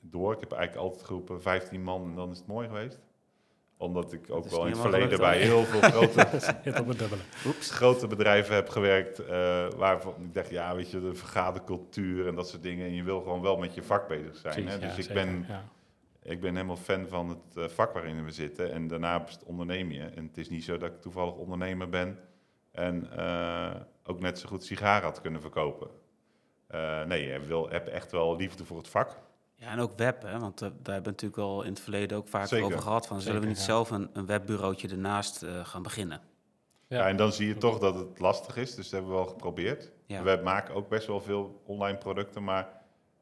[0.00, 0.32] door.
[0.32, 2.98] Ik heb eigenlijk altijd geroepen 15 man en dan is het mooi geweest.
[3.76, 6.26] Omdat ik ook wel in het verleden bij heel veel grote.
[7.46, 7.70] Oeps.
[7.70, 9.18] grote bedrijven heb gewerkt.
[9.18, 12.86] eh, waarvan ik dacht, ja, weet je, de vergadercultuur en dat soort dingen.
[12.86, 14.54] En je wil gewoon wel met je vak bezig zijn.
[14.54, 14.76] Precies, Hè?
[14.78, 15.64] ja, Dus ik zeker, ben ja.
[16.22, 18.72] ik ben helemaal fan van het eh, vak waarin we zitten.
[18.72, 20.02] En daarna onderneem je.
[20.04, 22.18] En het is niet zo dat ik toevallig ondernemer ben.
[22.72, 25.88] En eh, ook net zo goed sigaren had kunnen verkopen.
[26.68, 29.16] Eh, nee, je wil, hebt echt wel liefde voor het vak.
[29.54, 30.38] Ja, en ook web, hè?
[30.38, 32.66] want eh, daar hebben we natuurlijk al in het verleden ook vaak Zeker.
[32.66, 33.06] over gehad.
[33.06, 33.62] Van, zullen we niet ja.
[33.62, 36.20] zelf een, een webbureautje ernaast eh, gaan beginnen?
[36.86, 37.08] Ja.
[37.08, 38.74] en dan zie je toch dat het lastig is.
[38.74, 39.92] Dus dat hebben we wel geprobeerd.
[40.06, 40.22] Ja.
[40.22, 42.44] We maken ook best wel veel online producten.
[42.44, 42.68] Maar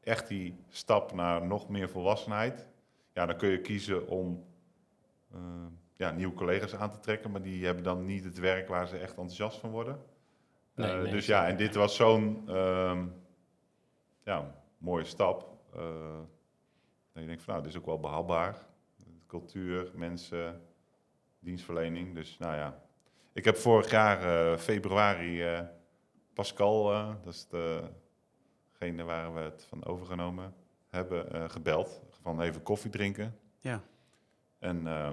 [0.03, 2.67] echt die stap naar nog meer volwassenheid.
[3.13, 4.45] Ja, dan kun je kiezen om
[5.95, 7.31] ja, nieuwe collega's aan te trekken.
[7.31, 9.99] Maar die hebben dan niet het werk waar ze echt enthousiast van worden.
[10.75, 11.79] Nee, nee, dus ja, en dit ja.
[11.79, 13.05] was zo'n ehm,
[14.27, 15.57] ja, mooie stap.
[15.75, 16.19] Eh,
[17.13, 18.65] dat je denkt van nou, dit is ook wel behapbaar.
[19.27, 20.61] Cultuur, mensen,
[21.39, 22.15] dienstverlening.
[22.15, 22.81] Dus nou ja.
[23.33, 25.61] Ik heb vorig jaar eh, februari eh,
[26.33, 30.53] Pascal, eh, dat is degene waar we het van overgenomen
[30.87, 32.01] hebben, eh, gebeld.
[32.21, 33.39] Van even koffie drinken.
[33.59, 33.81] Ja.
[34.59, 35.11] En eh,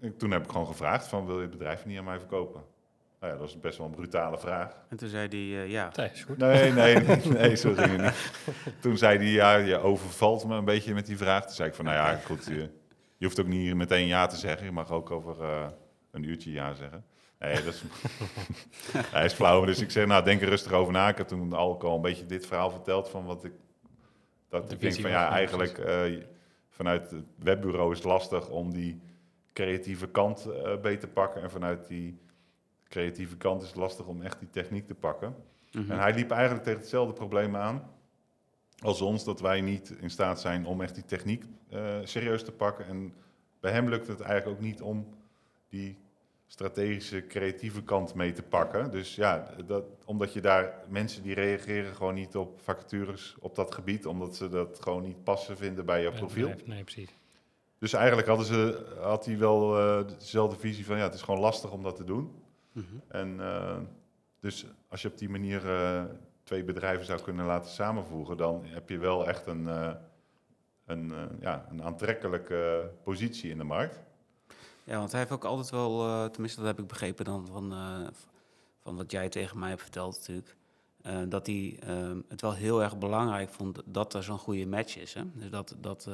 [0.00, 2.64] ik- toen heb ik gewoon gevraagd van wil je het bedrijf niet aan mij verkopen?
[3.22, 4.76] Nou ja, dat was best wel een brutale vraag.
[4.88, 6.38] En toen zei hij, eh, ja, Nee, is goed.
[6.38, 8.32] Nee, nee, nee, nee zo ging het niet.
[8.80, 11.44] Toen zei hij, ja, je overvalt me een beetje met die vraag.
[11.44, 12.70] Toen zei ik van, nou ja, goed, je,
[13.16, 14.66] je hoeft ook niet meteen ja te zeggen.
[14.66, 15.66] Je mag ook over eh,
[16.10, 17.04] een uurtje ja zeggen.
[17.38, 17.82] Nee, dat is,
[19.16, 19.64] hij is flauw.
[19.64, 21.08] Dus ik zeg, nou, denk er rustig over na.
[21.08, 23.52] Ik heb toen al een beetje dit verhaal verteld van wat ik...
[24.48, 26.00] Dat De ik denk van, ja, eigenlijk eh,
[26.68, 29.00] vanuit het webbureau is het lastig om die
[29.52, 31.42] creatieve kant eh beter te pakken.
[31.42, 32.20] En vanuit die
[32.92, 35.34] creatieve kant is het lastig om echt die techniek te pakken.
[35.72, 35.90] mhm.
[35.90, 37.90] En hij liep eigenlijk tegen hetzelfde probleem aan
[38.82, 42.52] als ons, dat wij niet in staat zijn om echt die techniek eh, serieus te
[42.52, 42.86] pakken.
[42.86, 43.14] En
[43.60, 45.06] bij hem lukt het eigenlijk ook niet om
[45.68, 45.98] die
[46.46, 48.90] strategische, creatieve kant mee te pakken.
[48.90, 53.74] Dus ja, dat, omdat je daar mensen die reageren gewoon niet op vacatures op dat
[53.74, 56.48] gebied, omdat ze dat gewoon niet passen vinden bij jouw Bij profiel.
[56.48, 56.66] bedrijf.
[56.66, 57.10] Nee, precies.
[57.78, 61.40] Dus eigenlijk hadden ze, had hij wel eh, dezelfde visie van ja, het is gewoon
[61.40, 62.41] lastig om dat te doen.
[62.72, 62.86] Mhm.
[63.08, 63.76] En eh,
[64.40, 66.04] dus als je op die manier eh,
[66.42, 69.90] twee bedrijven zou kunnen laten samenvoegen, dan heb je wel echt een, eh,
[70.86, 74.00] een, ja, een aantrekkelijke positie in de markt.
[74.84, 77.74] Ja, want hij heeft ook altijd wel, tenminste dat heb ik begrepen dan van,
[78.78, 80.56] van wat jij tegen mij hebt verteld natuurlijk,
[81.30, 81.78] dat hij
[82.28, 85.14] het wel heel erg belangrijk vond dat er zo'n goede match is.
[85.14, 85.22] Hè?
[85.34, 86.08] Dus dat, dat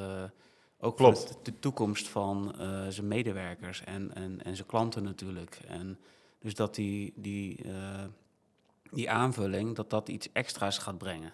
[0.79, 1.29] ook Klopt.
[1.29, 2.55] de, de toekomst van
[2.89, 5.61] zijn medewerkers en, en, en zijn klanten natuurlijk.
[5.67, 5.99] En
[6.39, 8.05] dus dat die, die, eh,
[8.91, 11.33] die aanvulling, dat dat iets extra's gaat brengen.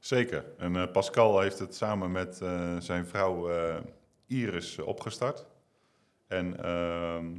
[0.00, 0.44] Zeker.
[0.58, 3.50] En eh, Pascal heeft het samen met eh, zijn vrouw
[4.26, 5.46] Iris opgestart.
[6.26, 7.34] En ehm,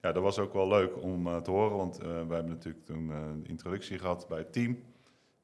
[0.00, 3.06] ja, dat was ook wel leuk om te horen, want wij hebben natuurlijk toen
[3.42, 4.82] de introductie gehad bij het team.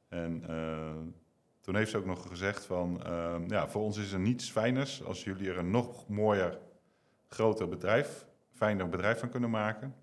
[0.09, 0.42] En
[1.61, 5.04] toen heeft ze ook nog gezegd van, ehm, ja, voor ons is er niets fijners
[5.04, 6.59] als jullie er een nog mooier,
[7.26, 9.94] groter bedrijf, fijner bedrijf van kunnen maken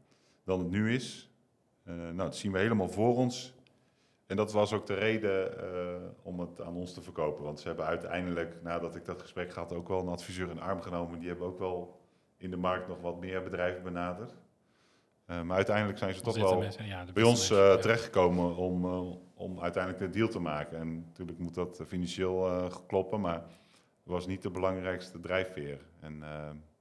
[0.46, 1.30] dan het nu is.
[1.84, 3.54] Eh, nou, dat zien we helemaal voor ons.
[4.28, 7.44] En dat was ook de reden eh, om het aan ons te verkopen.
[7.44, 10.82] Want ze hebben uiteindelijk, nadat ik dat gesprek had, ook wel een adviseur in arm
[10.82, 11.20] genomen.
[11.20, 12.00] Die hebben ook wel
[12.38, 14.36] in de markt nog wat meer bedrijven benaderd.
[15.26, 17.78] Eh, maar uiteindelijk zijn ze toch wel mensen- ja, de bij ons ja.
[17.78, 18.86] terechtgekomen om,
[19.34, 20.78] om uiteindelijk de deal te maken.
[20.78, 23.42] En natuurlijk moet dat financieel kloppen, maar
[24.04, 25.86] het was niet de belangrijkste drijfveer.
[26.00, 26.24] En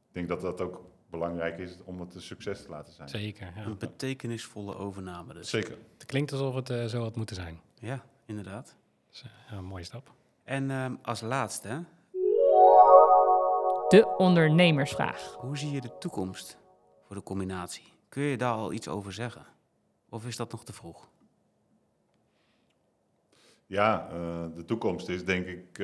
[0.08, 3.08] ik denk dat dat ook belangrijk is om het een succes te laten zijn.
[3.08, 3.64] Zeker, ja.
[3.64, 5.50] Een betekenisvolle overname dus.
[5.50, 5.78] Zeker.
[5.92, 7.60] Het klinkt alsof het eh, zo had moeten zijn.
[7.74, 8.76] Ja, inderdaad.
[9.10, 10.12] Dus, eh, een mooie stap.
[10.44, 11.84] En ehm, als laatste,
[13.88, 15.36] De ondernemersvraag.
[15.38, 16.58] hoe zie je de toekomst
[17.06, 17.84] voor de combinatie?
[18.08, 19.46] Kun je daar al iets over zeggen?
[20.08, 21.08] Of is dat nog te vroeg?
[23.66, 25.78] Ja, eh, de toekomst is denk ik.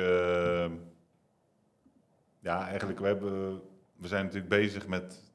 [2.40, 3.61] ja, eigenlijk, we, hebben,
[4.01, 5.33] we zijn natuurlijk bezig met.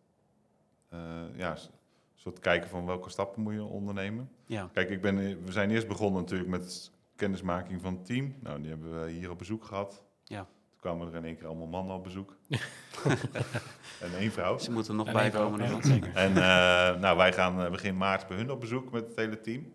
[0.89, 0.99] eh,
[1.35, 4.29] ja, een soort kijken van welke stappen moet je ondernemen.
[4.45, 8.35] Ja, Kijk, ik ben, we zijn eerst begonnen natuurlijk met kennismaking van het team.
[8.39, 10.03] Nou, die hebben we hier op bezoek gehad.
[10.23, 10.39] Ja.
[10.69, 12.35] Toen kwamen er in één keer allemaal mannen op bezoek.
[14.01, 14.57] en één vrouw.
[14.57, 15.83] ze moeten er nog bij komen.
[15.85, 16.13] ja.
[16.13, 19.41] En eh, nou, wij gaan eh, begin maart bij hun op bezoek met het hele
[19.41, 19.73] team.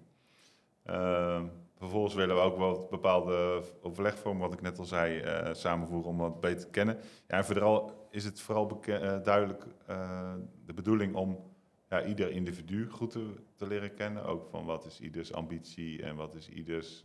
[1.80, 6.18] Vervolgens willen we ook wel bepaalde overlegvormen, wat ik net al zei, eh, samenvoegen om
[6.18, 6.98] wat beter te kennen.
[7.28, 10.34] Ja, en vooral is het vooral eh, duidelijk eh,
[10.66, 11.38] de bedoeling om
[11.88, 14.24] ja, ieder individu goed te, te leren kennen.
[14.24, 17.04] Ook van wat is ieders ambitie en wat is ieders...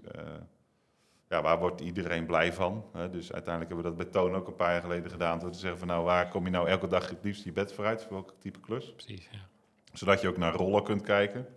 [1.30, 2.86] ja, waar wordt iedereen blij van?
[2.94, 3.10] Hè?
[3.10, 5.40] Dus uiteindelijk hebben we dat bij Toon ook een paar jaar geleden gedaan.
[5.40, 7.74] Door te zeggen van nou, waar kom je nou elke dag het liefst je bed
[7.74, 8.04] vooruit?
[8.04, 8.94] Voor welke type klus?
[8.94, 9.48] Precies, ja.
[9.94, 11.48] zodat je ook naar rollen kunt kijken.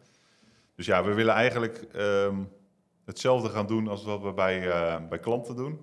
[0.74, 2.44] Dus ja, we willen eigenlijk ehm,
[3.09, 5.81] hetzelfde gaan doen als wat we bij, eh, bij klanten doen.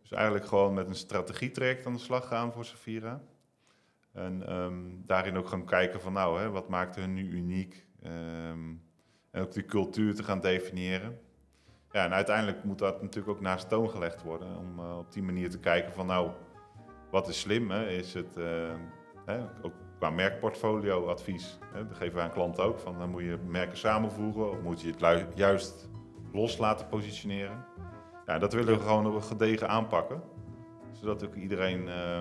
[0.00, 3.20] Dus eigenlijk gewoon met een strategietraject aan de slag gaan voor Safira.
[4.12, 7.86] En ehm, daarin ook gaan kijken van nou, hè, wat maakt hun nu uniek?
[8.02, 8.72] Ehm,
[9.30, 11.18] en ook die cultuur te gaan definiëren.
[11.90, 14.58] Ja, en uiteindelijk moet dat natuurlijk ook naast toon gelegd worden.
[14.58, 16.30] Om eh, op die manier te kijken van nou,
[17.10, 17.70] wat is slim?
[17.70, 17.88] Hè?
[17.88, 18.74] Is het eh,
[19.24, 21.58] hè, ook qua merkportfolio advies.
[21.72, 21.86] Hè?
[21.86, 22.78] Dat geven we aan klanten ook.
[22.78, 25.92] Van dan moet je merken samenvoegen of moet je het juist
[26.34, 27.64] los laten positioneren.
[28.26, 30.22] Ja, dat willen we gewoon op een gedegen aanpakken.
[30.92, 32.20] Zodat ook iedereen eh,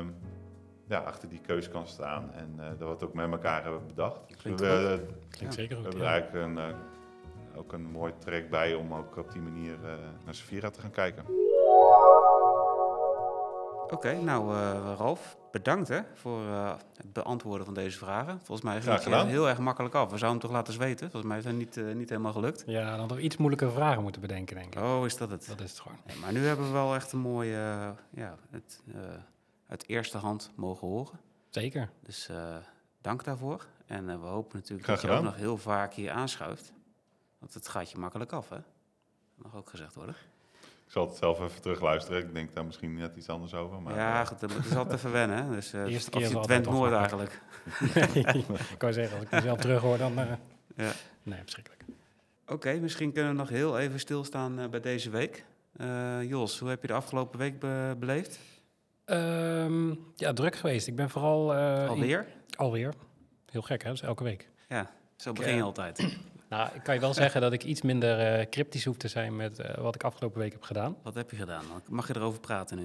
[0.87, 2.31] ja, achter die keus kan staan.
[2.33, 4.19] En eh, dat we het ook met elkaar hebben bedacht.
[4.27, 5.85] Dus we, Klinkt zeker goed.
[5.85, 6.75] hebben er eigenlijk een, eh,
[7.57, 9.91] ook een mooi trek bij om ook op die manier eh,
[10.25, 11.23] naar Safira te gaan kijken.
[13.93, 18.37] Oké, nou eh Ralf, bedankt hè, voor eh, het beantwoorden van deze vragen.
[18.37, 20.11] Volgens mij ging het heel erg makkelijk af.
[20.11, 21.11] We zouden hem toch laten zweten?
[21.11, 22.63] Volgens mij is het niet, eh, niet helemaal gelukt.
[22.65, 24.81] Ja, dan hadden we iets moeilijke vragen moeten bedenken, denk ik.
[24.81, 25.47] Oh, is dat het?
[25.47, 25.97] Dat is het gewoon.
[26.05, 28.99] Nee, maar nu hebben we wel echt een mooie, ja, het, eh,
[29.67, 31.19] uit eerste hand mogen horen.
[31.49, 31.89] Zeker.
[32.03, 32.55] Dus eh,
[33.01, 33.65] dank daarvoor.
[33.85, 36.73] En we hopen natuurlijk dat je ook nog heel vaak hier aanschuift.
[37.39, 38.55] Want het gaat je makkelijk af, hè?
[38.55, 38.65] Dat
[39.45, 40.15] mag ook gezegd worden.
[40.93, 42.21] Ik zal het zelf even terugluisteren.
[42.21, 43.81] Ik denk daar misschien net iets anders over.
[43.81, 45.49] Maar, ja, eh, goed, het is altijd even wennen, hè?
[45.49, 47.41] Dus eh Eerste keer je is het altijd went nooit ongemakkelijk.
[47.95, 48.37] eigenlijk.
[48.73, 50.17] ik wou zeggen, als ik mezelf terug hoor, dan...
[50.19, 50.25] eh,
[50.85, 50.91] Ja.
[51.23, 51.83] Nee, verschrikkelijk.
[52.47, 55.45] Oké, misschien kunnen we nog heel even stilstaan eh, bij deze week.
[55.77, 58.39] Eh, Jos, hoe heb je de afgelopen week be- beleefd?
[59.05, 60.87] Ehm, ja, druk geweest.
[60.87, 61.53] Ik ben vooral...
[61.53, 62.25] eh, in- Alweer?
[62.55, 62.93] alweer.
[63.51, 63.91] Heel gek, hè?
[63.91, 64.49] Is elke week.
[64.69, 65.97] Ja, zo begin je eh, altijd.
[66.53, 69.35] Nou, ik kan je wel zeggen dat ik iets minder eh, cryptisch hoef te zijn
[69.35, 70.95] met eh, wat ik afgelopen week heb gedaan.
[71.03, 71.63] Wat heb je gedaan?
[71.89, 72.83] Mag je erover praten nu?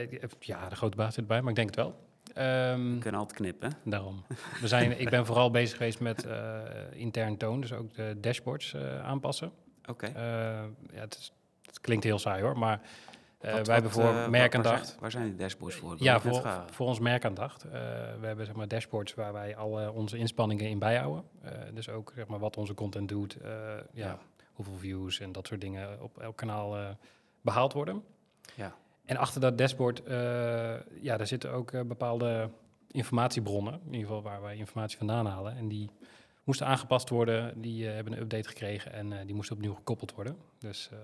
[0.00, 1.94] Ik- ja, de grote baas zit erbij, maar ik denk het wel.
[2.34, 3.72] Ehm, We kunnen altijd knippen.
[3.84, 4.24] daarom.
[4.60, 6.26] We zijn, ik ben vooral bezig geweest met
[6.92, 9.52] intern toon, dus ook de dashboards aanpassen.
[9.88, 10.06] Oké.
[10.92, 11.32] Ja, het, is,
[11.66, 12.80] het klinkt heel saai hoor, maar
[13.52, 14.76] Wat- wij hebben voor eh, waar- merkaandacht.
[14.78, 15.94] Waar zijn, waar zijn die dashboards voor?
[15.98, 17.64] Ja, voor, voor ons merkaandacht.
[17.64, 17.70] Eh,
[18.20, 21.24] we hebben zeg maar, dashboards waar wij al eh, onze inspanningen in bijhouden.
[21.42, 23.50] Eh, dus ook zeg maar, wat onze content doet, eh,
[23.92, 24.18] ja, Ja.
[24.52, 26.88] hoeveel views en dat soort dingen op elk kanaal eh,
[27.40, 28.02] behaald worden.
[28.54, 28.74] Ja.
[29.04, 30.14] En achter dat dashboard, eh,
[31.00, 32.48] ja, daar zitten ook eh, bepaalde
[32.90, 35.56] informatiebronnen, in ieder geval waar wij informatie vandaan halen.
[35.56, 35.90] En die
[36.44, 40.14] moesten aangepast worden, die eh, hebben een update gekregen en eh, die moesten opnieuw gekoppeld
[40.14, 40.36] worden.
[40.58, 40.98] Dus eh,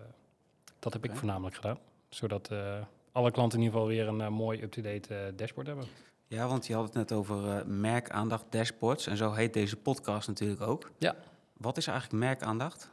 [0.78, 1.78] dat heb ik voornamelijk gedaan,
[2.10, 2.74] zodat eh,
[3.12, 5.84] alle klanten in ieder geval weer een eh, mooi up-to-date eh, dashboard hebben.
[6.26, 9.06] Ja, want je had het net over merkaandacht dashboards.
[9.06, 10.90] En zo heet deze podcast natuurlijk ook.
[10.98, 11.14] Ja.
[11.56, 12.90] Wat is eigenlijk merkaandacht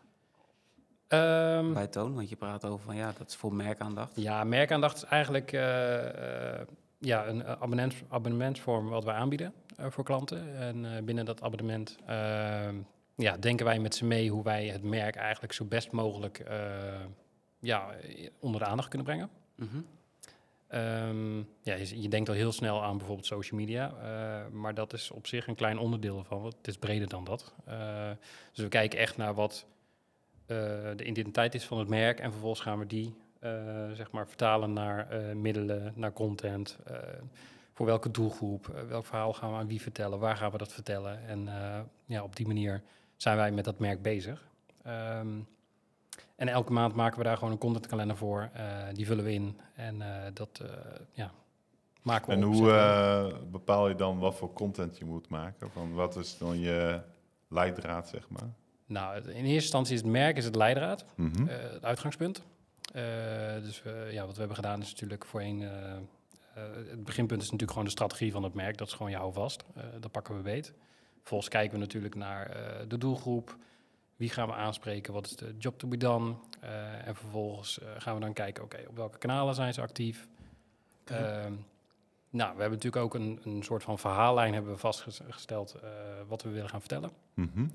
[1.07, 2.15] Ehm, bij Toon?
[2.15, 4.11] Want je praat over van ja, dat is voor merkaandacht.
[4.15, 5.51] ja, merkaandacht is eigenlijk
[6.99, 10.57] ja, een abonnements, abonnementsvorm wat wij aanbieden voor klanten.
[10.57, 12.75] En binnen dat abonnement ehm,
[13.15, 16.43] ja, denken wij met ze mee hoe wij het merk eigenlijk zo best mogelijk
[17.59, 17.95] ja,
[18.39, 19.29] onder de aandacht kunnen brengen.
[19.55, 19.77] Mhm.
[20.67, 24.93] Ehm, ja, je, je denkt al heel snel aan bijvoorbeeld social media, eh, maar dat
[24.93, 27.53] is op zich een klein onderdeel van, het is breder dan dat.
[27.65, 28.09] Eh,
[28.53, 29.65] dus we kijken echt naar wat
[30.45, 30.57] eh,
[30.95, 34.73] de identiteit is van het merk en vervolgens gaan we die eh, zeg maar vertalen
[34.73, 36.77] naar eh, middelen, naar content.
[36.85, 36.97] eh,
[37.73, 40.73] voor welke doelgroep, eh, welk verhaal gaan we aan wie vertellen, waar gaan we dat
[40.73, 41.27] vertellen.
[41.27, 42.81] En eh, ja, op die manier
[43.15, 44.47] zijn wij met dat merk bezig.
[44.83, 45.27] Ehm,
[46.37, 48.49] en elke maand maken we daar gewoon een contentkalender voor.
[48.53, 49.59] eh, die vullen we in.
[49.75, 50.69] En eh, dat eh,
[51.11, 51.31] ja,
[52.01, 55.71] maken we En op, hoe bepaal je dan wat voor content je moet maken?
[55.71, 57.01] Van wat is dan je
[57.47, 58.49] leidraad, zeg maar?
[58.85, 61.45] Nou, in eerste instantie is het merk is het leidraad, Mhm.
[61.47, 62.41] het uitgangspunt.
[63.63, 65.61] Dus we- ja, wat we hebben gedaan is natuurlijk voorheen...
[66.89, 68.77] het beginpunt is natuurlijk gewoon de strategie van het merk.
[68.77, 69.63] Dat is gewoon je houvast.
[69.99, 70.73] Dat pakken we beet.
[71.19, 72.51] Vervolgens kijken we natuurlijk naar
[72.87, 73.55] de doelgroep.
[74.17, 75.13] Wie gaan we aanspreken?
[75.13, 76.35] Wat is de job to be done?
[76.59, 80.27] Eh, en vervolgens eh, gaan we dan kijken, oké, op welke kanalen zijn ze actief?
[81.01, 81.13] Oké.
[81.13, 81.53] Ehm,
[82.29, 85.89] nou, we hebben natuurlijk ook een, een soort van verhaallijn hebben we vastgesteld eh,
[86.27, 87.11] wat we willen gaan vertellen.
[87.33, 87.67] Mhm.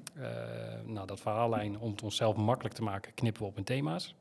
[0.84, 4.14] Nou, dat verhaallijn, om het onszelf makkelijk te maken, knippen we op in thema's.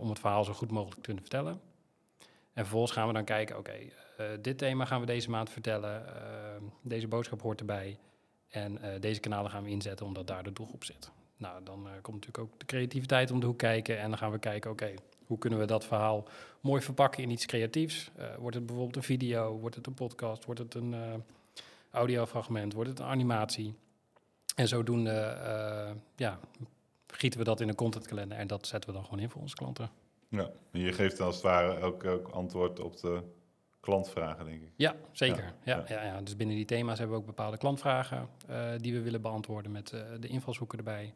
[0.00, 1.60] Om het verhaal zo goed mogelijk te kunnen vertellen.
[2.52, 3.72] En vervolgens gaan we dan kijken, oké,
[4.40, 6.06] dit thema gaan we deze maand vertellen.
[6.06, 7.98] eh, deze boodschap hoort erbij.
[8.48, 11.10] En eh, deze kanalen gaan we inzetten omdat daar de doelgroep zit.
[11.36, 13.98] Nou, dan eh, komt natuurlijk ook de creativiteit om de hoek kijken.
[13.98, 14.94] En dan gaan we kijken, oké,
[15.26, 16.28] hoe kunnen we dat verhaal
[16.60, 18.10] mooi verpakken in iets creatiefs?
[18.16, 19.58] Eh, wordt het bijvoorbeeld een video?
[19.58, 20.44] Wordt het een podcast?
[20.44, 20.94] Wordt het een
[21.90, 22.72] audiofragment?
[22.72, 23.74] Wordt het een animatie?
[24.54, 25.36] En zodoende
[26.16, 26.40] ja,
[27.06, 29.54] gieten we dat in een contentkalender en dat zetten we dan gewoon in voor onze
[29.54, 29.90] klanten.
[30.28, 33.22] Ja, je geeft als het ware ook, ook antwoord op de
[33.86, 34.70] klantvragen, denk ik.
[34.76, 35.44] Ja, zeker.
[35.62, 36.02] Ja, Ja, ja.
[36.02, 39.72] Ja, Dus binnen die thema's hebben we ook bepaalde klantvragen eh, die we willen beantwoorden
[39.72, 41.14] met eh, de invalshoeken erbij.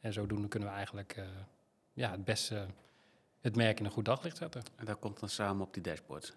[0.00, 1.24] En zodoende kunnen we eigenlijk eh,
[1.92, 2.66] ja, het beste
[3.40, 4.62] het merk in een goed daglicht zetten.
[4.76, 6.32] En dat komt dan samen op die dashboards.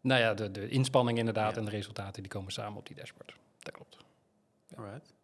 [0.00, 1.58] Nou ja, de, de inspanning inderdaad Ja.
[1.58, 3.36] en de resultaten die komen samen op die dashboard.
[3.58, 3.96] Dat klopt.
[4.66, 4.76] Ja.
[4.76, 5.14] Alright.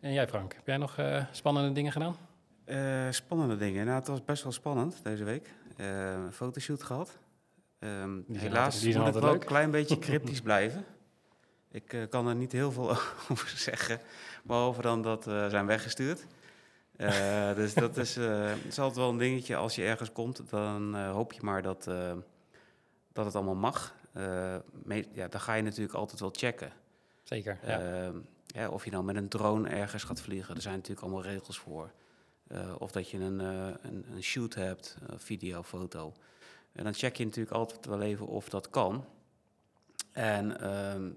[0.00, 2.16] En jij Frank, heb jij nog eh, spannende dingen gedaan?
[2.64, 3.84] Eh, spannende dingen.
[3.86, 5.52] Nou, het was best wel spannend deze week.
[5.76, 7.18] Eh, een fotoshoot gehad.
[7.84, 9.40] Ehm, zijn helaas altijd- moet ik altijd wel leuk.
[9.40, 10.84] een klein beetje cryptisch blijven.
[11.70, 12.90] Ik eh, kan er niet heel veel
[13.30, 14.00] over zeggen.
[14.44, 16.26] Behalve dan dat we zijn weggestuurd.
[16.96, 19.56] Eh, dus dat is, eh, het is altijd wel een dingetje.
[19.56, 22.12] Als je ergens komt, dan eh, hoop je maar dat, eh,
[23.12, 23.94] dat het allemaal mag.
[24.12, 26.72] Eh, me- ja, dan ga je natuurlijk altijd wel checken.
[27.22, 27.80] Zeker, ja.
[27.80, 28.16] Ehm,
[28.46, 31.58] ja, of je nou met een drone ergens gaat vliegen, er zijn natuurlijk allemaal regels
[31.58, 31.90] voor.
[32.46, 36.12] Eh, of dat je een, eh, een, een shoot hebt, eh, video, foto.
[36.74, 39.04] En dan check je natuurlijk altijd wel even of dat kan.
[40.12, 41.10] En ehm,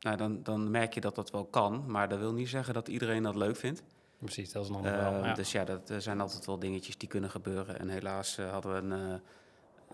[0.00, 2.88] nou, dan, dan merk je dat dat wel kan, maar dat wil niet zeggen dat
[2.88, 3.82] iedereen dat leuk vindt.
[4.18, 5.14] Precies, dat is een ander verhaal.
[5.14, 5.34] Ehm, ja.
[5.34, 7.78] Dus ja, dat er zijn altijd wel dingetjes die kunnen gebeuren.
[7.78, 9.20] En helaas eh, hadden we een,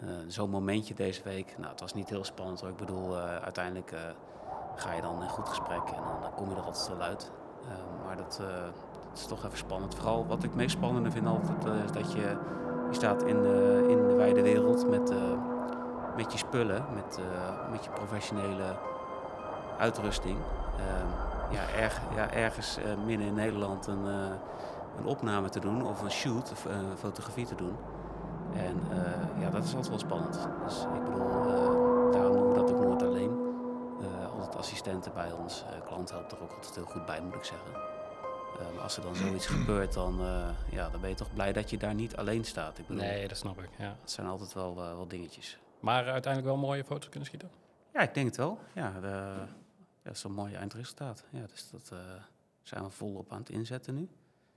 [0.00, 1.54] eh, zo'n momentje deze week.
[1.58, 2.70] Nou, het was niet heel spannend hoor.
[2.70, 3.94] Ik bedoel, uiteindelijk
[4.76, 7.30] ga je dan in goed gesprek en dan, dan kom je er altijd wel uit.
[7.68, 8.36] Ehm, maar dat,
[9.08, 9.94] dat is toch even spannend.
[9.94, 12.36] Vooral wat ik meest spannende vind altijd, is dat je,
[12.90, 15.16] je staat in de, in de wijde wereld met, eh,
[16.16, 18.76] met je spullen, met, eh, met je professionele
[19.78, 20.38] uitrusting.
[20.76, 21.06] Ehm,
[21.54, 24.04] ja, erg, ja, ergens eh, midden in Nederland een,
[24.98, 27.76] een opname te doen of een shoot, of een fotografie te doen.
[28.54, 28.80] En
[29.40, 30.48] ja, dat is altijd wel spannend.
[30.64, 33.48] Dus ik bedoel, eh, daarom doen we dat ook nooit alleen.
[34.00, 35.64] Eh, altijd assistenten bij ons.
[35.86, 37.68] Klant helpt er ook altijd heel goed bij, moet ik zeggen.
[38.60, 41.52] Eh, maar als er dan zoiets gebeurt, dan, eh, ja, dan ben je toch blij
[41.52, 42.78] dat je daar niet alleen staat.
[42.78, 43.68] Ik bedoel, Nee, dat snap ik.
[43.78, 43.96] Ja.
[44.00, 45.58] dat zijn altijd wel, eh, wel dingetjes.
[45.80, 47.50] Maar uiteindelijk wel mooie foto's kunnen schieten.
[47.92, 48.58] Ja, ik denk het wel.
[48.74, 49.48] Ja, de, ja
[50.02, 51.24] dat is een mooi eindresultaat.
[51.30, 51.98] Ja, dus dat eh,
[52.62, 54.08] zijn we volop aan het inzetten nu.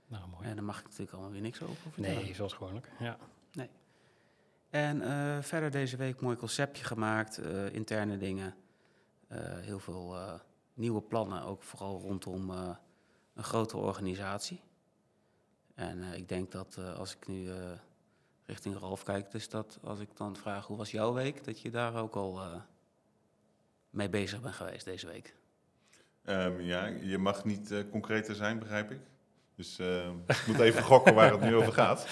[0.06, 0.46] Nou, mooi.
[0.48, 2.22] En daar mag ik natuurlijk allemaal weer niks over vertellen.
[2.24, 2.90] Nee, zoals gewoonlijk.
[2.98, 3.16] Ja.
[4.70, 8.54] En eh, verder deze week mooi conceptje gemaakt, eh, interne dingen.
[9.28, 10.34] Eh, heel veel eh,
[10.74, 12.70] nieuwe plannen, ook vooral rondom eh,
[13.34, 14.60] een grotere organisatie.
[15.74, 17.56] En eh, ik denk dat eh, als ik nu eh,
[18.46, 21.70] richting Ralf kijk, dus dat als ik dan vraag hoe was jouw week, dat je
[21.70, 22.54] daar ook al eh,
[23.90, 25.34] mee bezig bent geweest deze week.
[26.24, 28.98] Ehm, ja, je mag niet concreter zijn, begrijp ik.
[29.56, 29.78] Dus
[30.26, 32.06] ik moet even gokken waar het nu over gaat.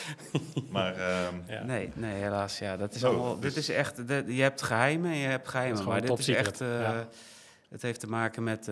[0.70, 1.62] Maar ehm, Ja.
[1.62, 2.58] Nee, nee, helaas.
[2.58, 3.40] Ja, dat is Oh, allemaal.
[3.40, 4.08] dus- Dit is echt.
[4.08, 5.84] de- je hebt geheimen en je hebt geheimen.
[5.84, 6.60] Maar dit is echt.
[6.60, 7.08] eh, ja.
[7.68, 8.68] Het heeft te maken met.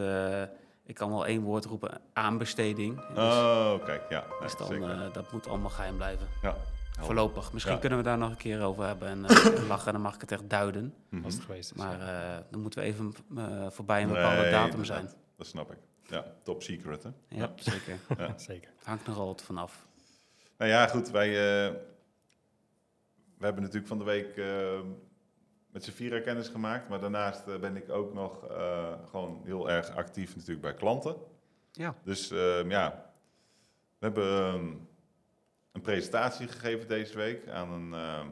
[0.90, 2.96] Ik kan wel één woord roepen: aanbesteding.
[3.14, 4.90] Dus, oh, kijk, ja, nee, dus dan, zeker.
[4.90, 6.26] eh, dat moet allemaal geheim blijven.
[6.42, 6.56] ja.
[7.00, 7.52] Voorlopig.
[7.52, 7.80] Misschien Ja.
[7.80, 9.92] kunnen we daar nog een keer over hebben en eh, lachen.
[9.92, 10.94] Dan mag ik het echt duiden.
[11.24, 11.76] Als het geweest is.
[11.76, 15.10] Maar eh, dan moeten we even eh, voorbij een bepaalde Nee, datum zijn.
[15.36, 15.78] Dat snap ik.
[16.06, 17.08] Ja, top secret, hè?
[17.28, 17.50] Ja, Ja.
[17.56, 17.98] zeker.
[18.18, 18.38] Ja.
[18.38, 18.70] Zeker.
[18.82, 19.86] Hangt nog altijd vanaf.
[20.58, 21.74] Nou ja, goed, wij eh,
[23.38, 24.36] we hebben natuurlijk van de week
[25.70, 26.88] met Safira kennis gemaakt.
[26.88, 31.16] Maar daarnaast eh, ben ik ook nog eh, gewoon heel erg actief natuurlijk bij klanten.
[31.72, 31.94] Ja.
[32.02, 33.12] Dus ehm, ja,
[33.98, 34.74] we hebben ehm,
[35.72, 38.28] een presentatie gegeven deze week aan een, ehm,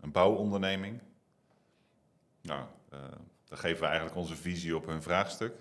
[0.00, 1.00] een bouwonderneming.
[2.42, 2.98] Nou, eh,
[3.44, 5.54] daar geven we eigenlijk onze visie op hun vraagstuk.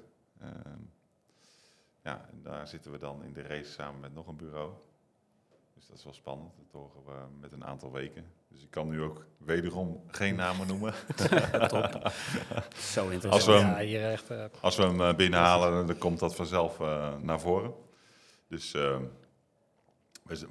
[2.03, 4.71] Ja, en daar zitten we dan in de race samen met nog een bureau.
[5.77, 6.55] Dus dat is wel spannend.
[6.57, 8.25] Dat horen we met een aantal weken.
[8.49, 10.93] Dus ik kan nu ook wederom geen namen noemen.
[11.67, 12.11] Top.
[12.75, 13.33] Zo interessant.
[13.33, 14.29] Als we hem- ja, hier echt...
[14.29, 17.73] eh, Als we hem eh, binnenhalen, dan komt dat vanzelf eh, naar voren.
[18.47, 18.75] Dus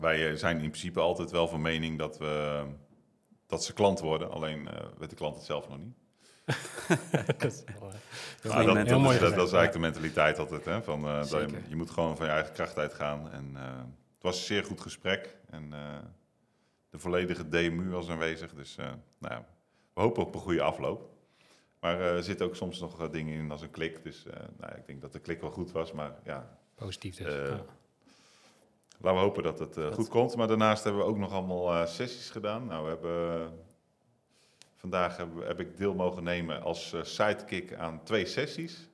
[0.01, 2.65] wij zijn in principe altijd wel van mening dat, we,
[3.47, 4.31] dat ze klant worden.
[4.31, 5.97] Alleen weet de klant het zelf nog niet.
[7.39, 10.39] dat is heel Maar mooi dat, is, mooi dat, dat is gezegd, eigenlijk de mentaliteit
[10.39, 10.65] altijd.
[10.65, 13.31] Hè, van, je, je moet gewoon van je eigen kracht uitgaan.
[13.33, 13.57] En,
[14.27, 15.37] was een zeer goed gesprek.
[15.51, 15.99] En eh,
[16.91, 18.55] de volledige DMU was aanwezig.
[18.55, 18.85] Dus eh,
[19.19, 19.47] nou ja,
[19.95, 21.11] we hopen op een goede afloop.
[21.81, 24.03] Maar eh, er zitten ook soms nog dingen in als een klik.
[24.03, 25.93] Dus nou, ik denk dat de klik wel goed was.
[25.93, 27.35] Maar ja, positief dus.
[27.35, 27.65] Ja.
[28.99, 30.37] Laten we hopen dat het goed komt.
[30.37, 32.67] Maar daarnaast hebben we ook nog allemaal sessies gedaan.
[32.67, 33.53] Nou, we hebben,
[34.75, 38.89] vandaag heb, heb ik deel mogen nemen als sidekick aan twee sessies.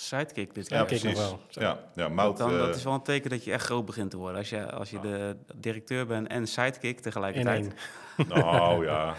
[0.00, 1.40] Sidekick dit Ja, nog wel.
[1.48, 4.10] Ja, ja Mout, dan, eh, dat is wel een teken dat je echt groot begint
[4.10, 4.38] te worden.
[4.38, 7.74] Als je, als je de directeur bent en sidekick In tegelijkertijd.
[8.28, 9.16] nou ja,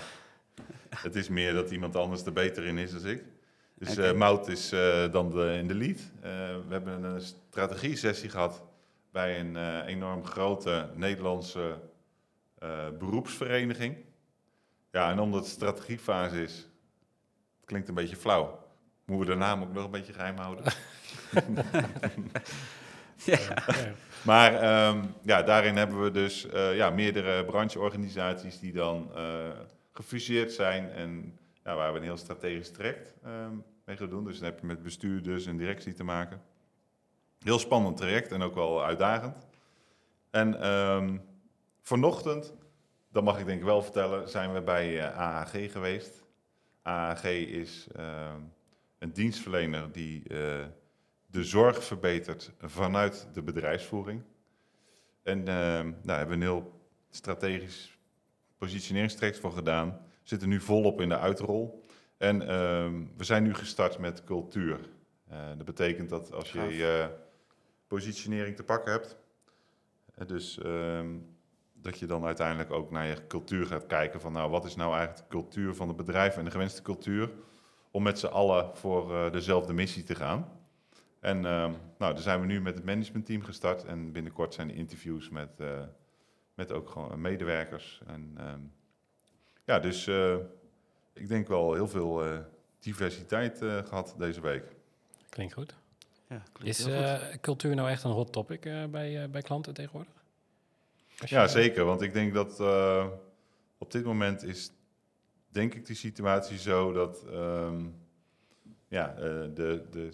[0.89, 3.23] het is meer dat iemand anders er beter in is dan ik.
[3.75, 5.99] Dus eh Mout is eh, dan de, in de lead.
[6.21, 6.31] Eh,
[6.67, 8.63] we hebben een strategie-sessie gehad
[9.11, 11.77] bij een eh, enorm grote Nederlandse
[12.57, 13.97] eh, beroepsvereniging.
[14.91, 16.55] Ja, en omdat het strategiefase is,
[17.57, 18.58] het klinkt een beetje flauw,
[19.09, 20.63] moeten we de naam ook nog een beetje geheim houden.
[23.25, 23.37] Ja.
[23.39, 23.93] Ja.
[24.25, 29.49] Maar ehm, ja, daarin hebben we dus eh, ja, meerdere brancheorganisaties die dan eh,
[29.91, 34.23] gefuseerd zijn en ja, waar we een heel strategisch traject ehm, mee gaan doen.
[34.23, 36.41] Dus dan heb je met bestuurders en directie te maken.
[37.39, 39.47] Heel spannend traject en ook wel uitdagend.
[40.29, 41.17] En ehm,
[41.81, 42.53] vanochtend,
[43.11, 46.23] dat mag ik denk ik wel vertellen, zijn we bij eh, AAG geweest.
[46.81, 48.41] AAG is ehm,
[48.99, 50.65] een dienstverlener die eh,
[51.25, 54.21] de zorg verbetert vanuit de bedrijfsvoering.
[55.23, 57.97] En eh, nou, daar hebben we een heel strategisch
[58.57, 60.01] positioneringstraject voor gedaan.
[60.23, 61.85] Zitten nu volop in de uitrol.
[62.17, 64.79] En ehm, we zijn nu gestart met cultuur.
[65.27, 66.71] Eh, dat betekent dat als je Gaaf.
[66.71, 67.09] je
[67.87, 69.17] positionering te pakken hebt,
[70.27, 71.17] dus ehm,
[71.73, 74.95] dat je dan uiteindelijk ook naar je cultuur gaat kijken van nou, wat is nou
[74.95, 77.31] eigenlijk de cultuur van het bedrijf en de gewenste cultuur
[77.91, 80.51] om met z'n allen voor eh, dezelfde missie te gaan.
[81.19, 84.73] En ehm, nou, daar zijn we nu met het managementteam gestart en binnenkort zijn de
[84.73, 85.81] interviews met, eh,
[86.53, 88.01] met ook gewoon medewerkers.
[88.07, 88.59] En ehm,
[89.65, 90.35] ja, dus eh,
[91.13, 92.37] ik denk wel heel veel eh,
[92.79, 94.63] diversiteit eh, gehad deze week.
[95.29, 95.75] Klinkt goed.
[96.29, 96.93] Ja, klinkt Is goed.
[96.93, 100.13] eh, cultuur nou echt een hot topic eh, bij, eh, bij klanten tegenwoordig?
[101.19, 101.85] Als je- Ja, zeker.
[101.85, 103.07] Want ik denk dat eh,
[103.77, 104.71] op dit moment is,
[105.49, 107.85] denk ik, die situatie zo dat ehm,
[108.87, 109.21] ja, eh,
[109.53, 110.09] de, de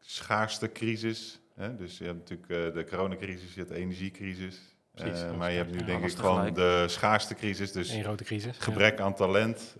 [0.00, 5.22] schaarste crisis, hè, dus je hebt natuurlijk eh, de coronacrisis, je hebt de energiecrisis, Precies,
[5.22, 8.56] eh, maar je hebt nu denk ik gewoon de schaarste crisis, dus Een grote crisis.
[8.56, 8.62] ja.
[8.62, 9.76] gebrek aan talent.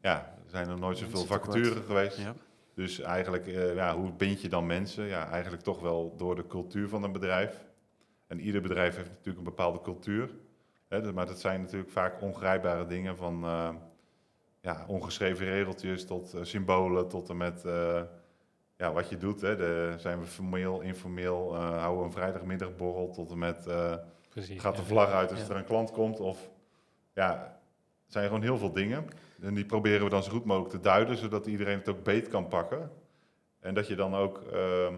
[0.00, 2.18] ja, er zijn er nooit zoveel vacatures geweest.
[2.18, 2.34] Ja.
[2.74, 5.04] Dus eigenlijk, ja, hoe bind je dan mensen?
[5.04, 7.64] Ja, eigenlijk toch wel door de cultuur van een bedrijf.
[8.26, 10.30] En ieder bedrijf heeft natuurlijk een bepaalde cultuur.
[10.88, 13.74] Hè, dus- maar dat zijn natuurlijk vaak ongrijpbare dingen van eh,
[14.60, 18.02] ja, ongeschreven regeltjes tot eh, symbolen, tot en met eh,
[18.76, 19.40] ja, wat je doet.
[19.40, 19.56] Hè.
[19.56, 23.68] De, zijn we formeel, informeel, houden we een vrijdagmiddagborrel tot en met
[24.28, 24.60] Precies.
[24.60, 24.88] gaat de ja.
[24.88, 25.48] vlag uit als Ja.
[25.48, 26.20] er een klant komt.
[26.20, 26.50] Of
[27.14, 27.60] ja,
[28.06, 29.06] zijn gewoon heel veel dingen.
[29.42, 32.28] En die proberen we dan zo goed mogelijk te duiden, zodat iedereen het ook beet
[32.28, 32.90] kan pakken.
[33.60, 34.94] En dat je dan ook ehm,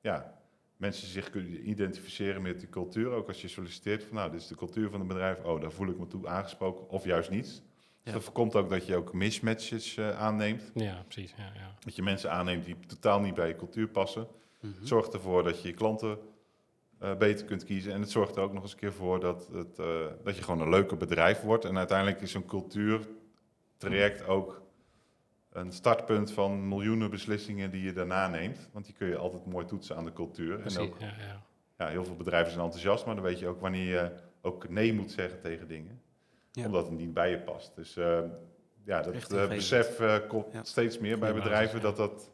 [0.00, 0.35] ja,
[0.76, 3.10] mensen zich kunnen identificeren met die cultuur.
[3.10, 5.42] Ook als je solliciteert van nou, dit is de cultuur van het bedrijf.
[5.44, 6.88] Oh, daar voel ik me toe aangesproken.
[6.88, 7.44] Of juist niet.
[7.44, 7.62] Dus
[8.02, 8.12] Ja.
[8.12, 10.70] dat voorkomt ook dat je ook mismatches eh, aanneemt.
[10.74, 11.34] Ja, precies.
[11.36, 11.74] Ja, ja.
[11.84, 14.26] Dat je mensen aanneemt die totaal niet bij je cultuur passen.
[14.60, 14.72] Mhm.
[14.78, 16.18] Het zorgt ervoor dat je je klanten
[16.98, 17.92] eh, beter kunt kiezen.
[17.92, 20.42] En het zorgt er ook nog eens een keer voor dat, het, eh, dat je
[20.42, 21.64] gewoon een leuker bedrijf wordt.
[21.64, 24.62] En uiteindelijk is zo'n cultuurtraject ook
[25.56, 28.68] een startpunt van miljoenen beslissingen die je daarna neemt.
[28.72, 30.58] Want die kun je altijd mooi toetsen aan de cultuur.
[30.58, 30.78] Precies.
[30.78, 31.42] En ook, Ja, ja.
[31.78, 34.92] ja, heel veel bedrijven zijn enthousiast, maar dan weet je ook wanneer je ook nee
[34.94, 36.00] moet zeggen tegen dingen.
[36.52, 36.66] Ja.
[36.66, 37.74] Omdat het niet bij je past.
[37.74, 38.20] Dus eh,
[38.84, 40.64] ja, dat eh, besef eh, komt Ja.
[40.64, 42.30] steeds meer bij bedrijven basis, dat dat...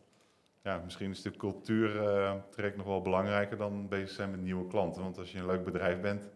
[0.62, 5.03] Ja, misschien is de cultuurtraject nog wel belangrijker dan bezig zijn met nieuwe klanten.
[5.03, 6.29] Want als je een leuk bedrijf bent,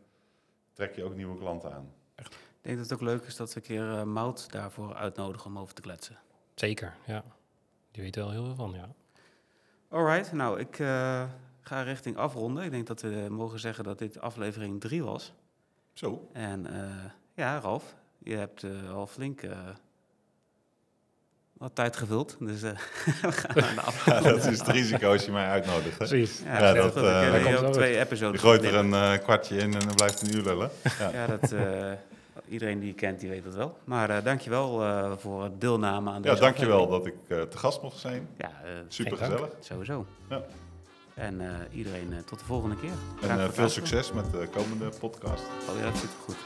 [0.73, 1.93] trek je ook nieuwe klanten aan.
[2.17, 5.59] Ik denk dat het ook leuk is dat we een keer Mout daarvoor uitnodigen om
[5.59, 6.17] over te kletsen.
[6.61, 7.25] Zeker, ja.
[7.91, 8.89] Die weet er wel heel veel van, ja.
[9.89, 11.23] Alright, nou ik eh,
[11.61, 12.65] ga richting afronden.
[12.65, 15.33] Ik denk dat we mogen zeggen dat dit aflevering 3 was.
[15.93, 16.29] Zo.
[16.33, 19.59] En eh, ja, Ralf, je hebt eh, al flink eh,
[21.53, 22.37] wat tijd gevuld.
[22.41, 22.71] Dus eh,
[23.23, 25.99] we gaan naar de Ja, dat is het risico als je mij uitnodigt.
[25.99, 26.07] Hè?
[26.07, 26.41] Precies.
[26.45, 29.75] Ja, Ja, dat, eh, je ook twee Je episodes gooit er een eh, kwartje in
[29.75, 30.71] en dan blijft het een uur lullen.
[30.99, 31.11] Ja.
[31.11, 31.93] Ja, dat, eh,
[32.49, 33.77] iedereen die je kent, die weet dat wel.
[33.85, 37.19] Maar eh dankjewel eh voor het deelname aan Ja, deze dankjewel aflevering.
[37.29, 38.29] dat ik eh, te gast mocht zijn.
[38.39, 39.49] Ja, eh, Super gezellig.
[39.61, 40.07] sowieso.
[40.31, 40.43] Ja.
[41.15, 41.47] En eh,
[41.79, 43.29] iedereen eh, tot de volgende keer.
[43.31, 45.43] En veel succes met de komende podcast.
[45.71, 46.37] Oh ja, dat zit goed.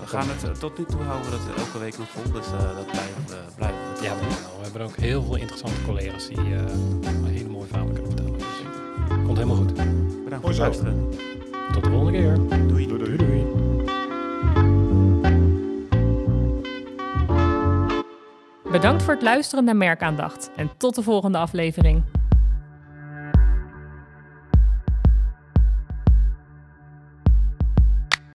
[0.00, 2.32] We gaan het tot nu toe houden dat we elke week nog vol.
[2.32, 6.26] Dus eh, dat blijven we, blijven we Ja, we, hebben ook heel veel interessante collega's
[6.28, 6.64] die eh,
[7.24, 8.38] hele mooie verhalen kunnen vertellen.
[8.38, 9.74] Dus komt helemaal goed.
[10.24, 11.10] Bedankt voor het luisteren.
[11.72, 12.34] Tot de volgende keer.
[12.34, 12.66] Doei.
[12.68, 13.16] Doei doei.
[13.16, 13.65] Doei doei.
[18.76, 22.02] Bedankt voor het luisteren naar Merkaandacht en tot de volgende aflevering.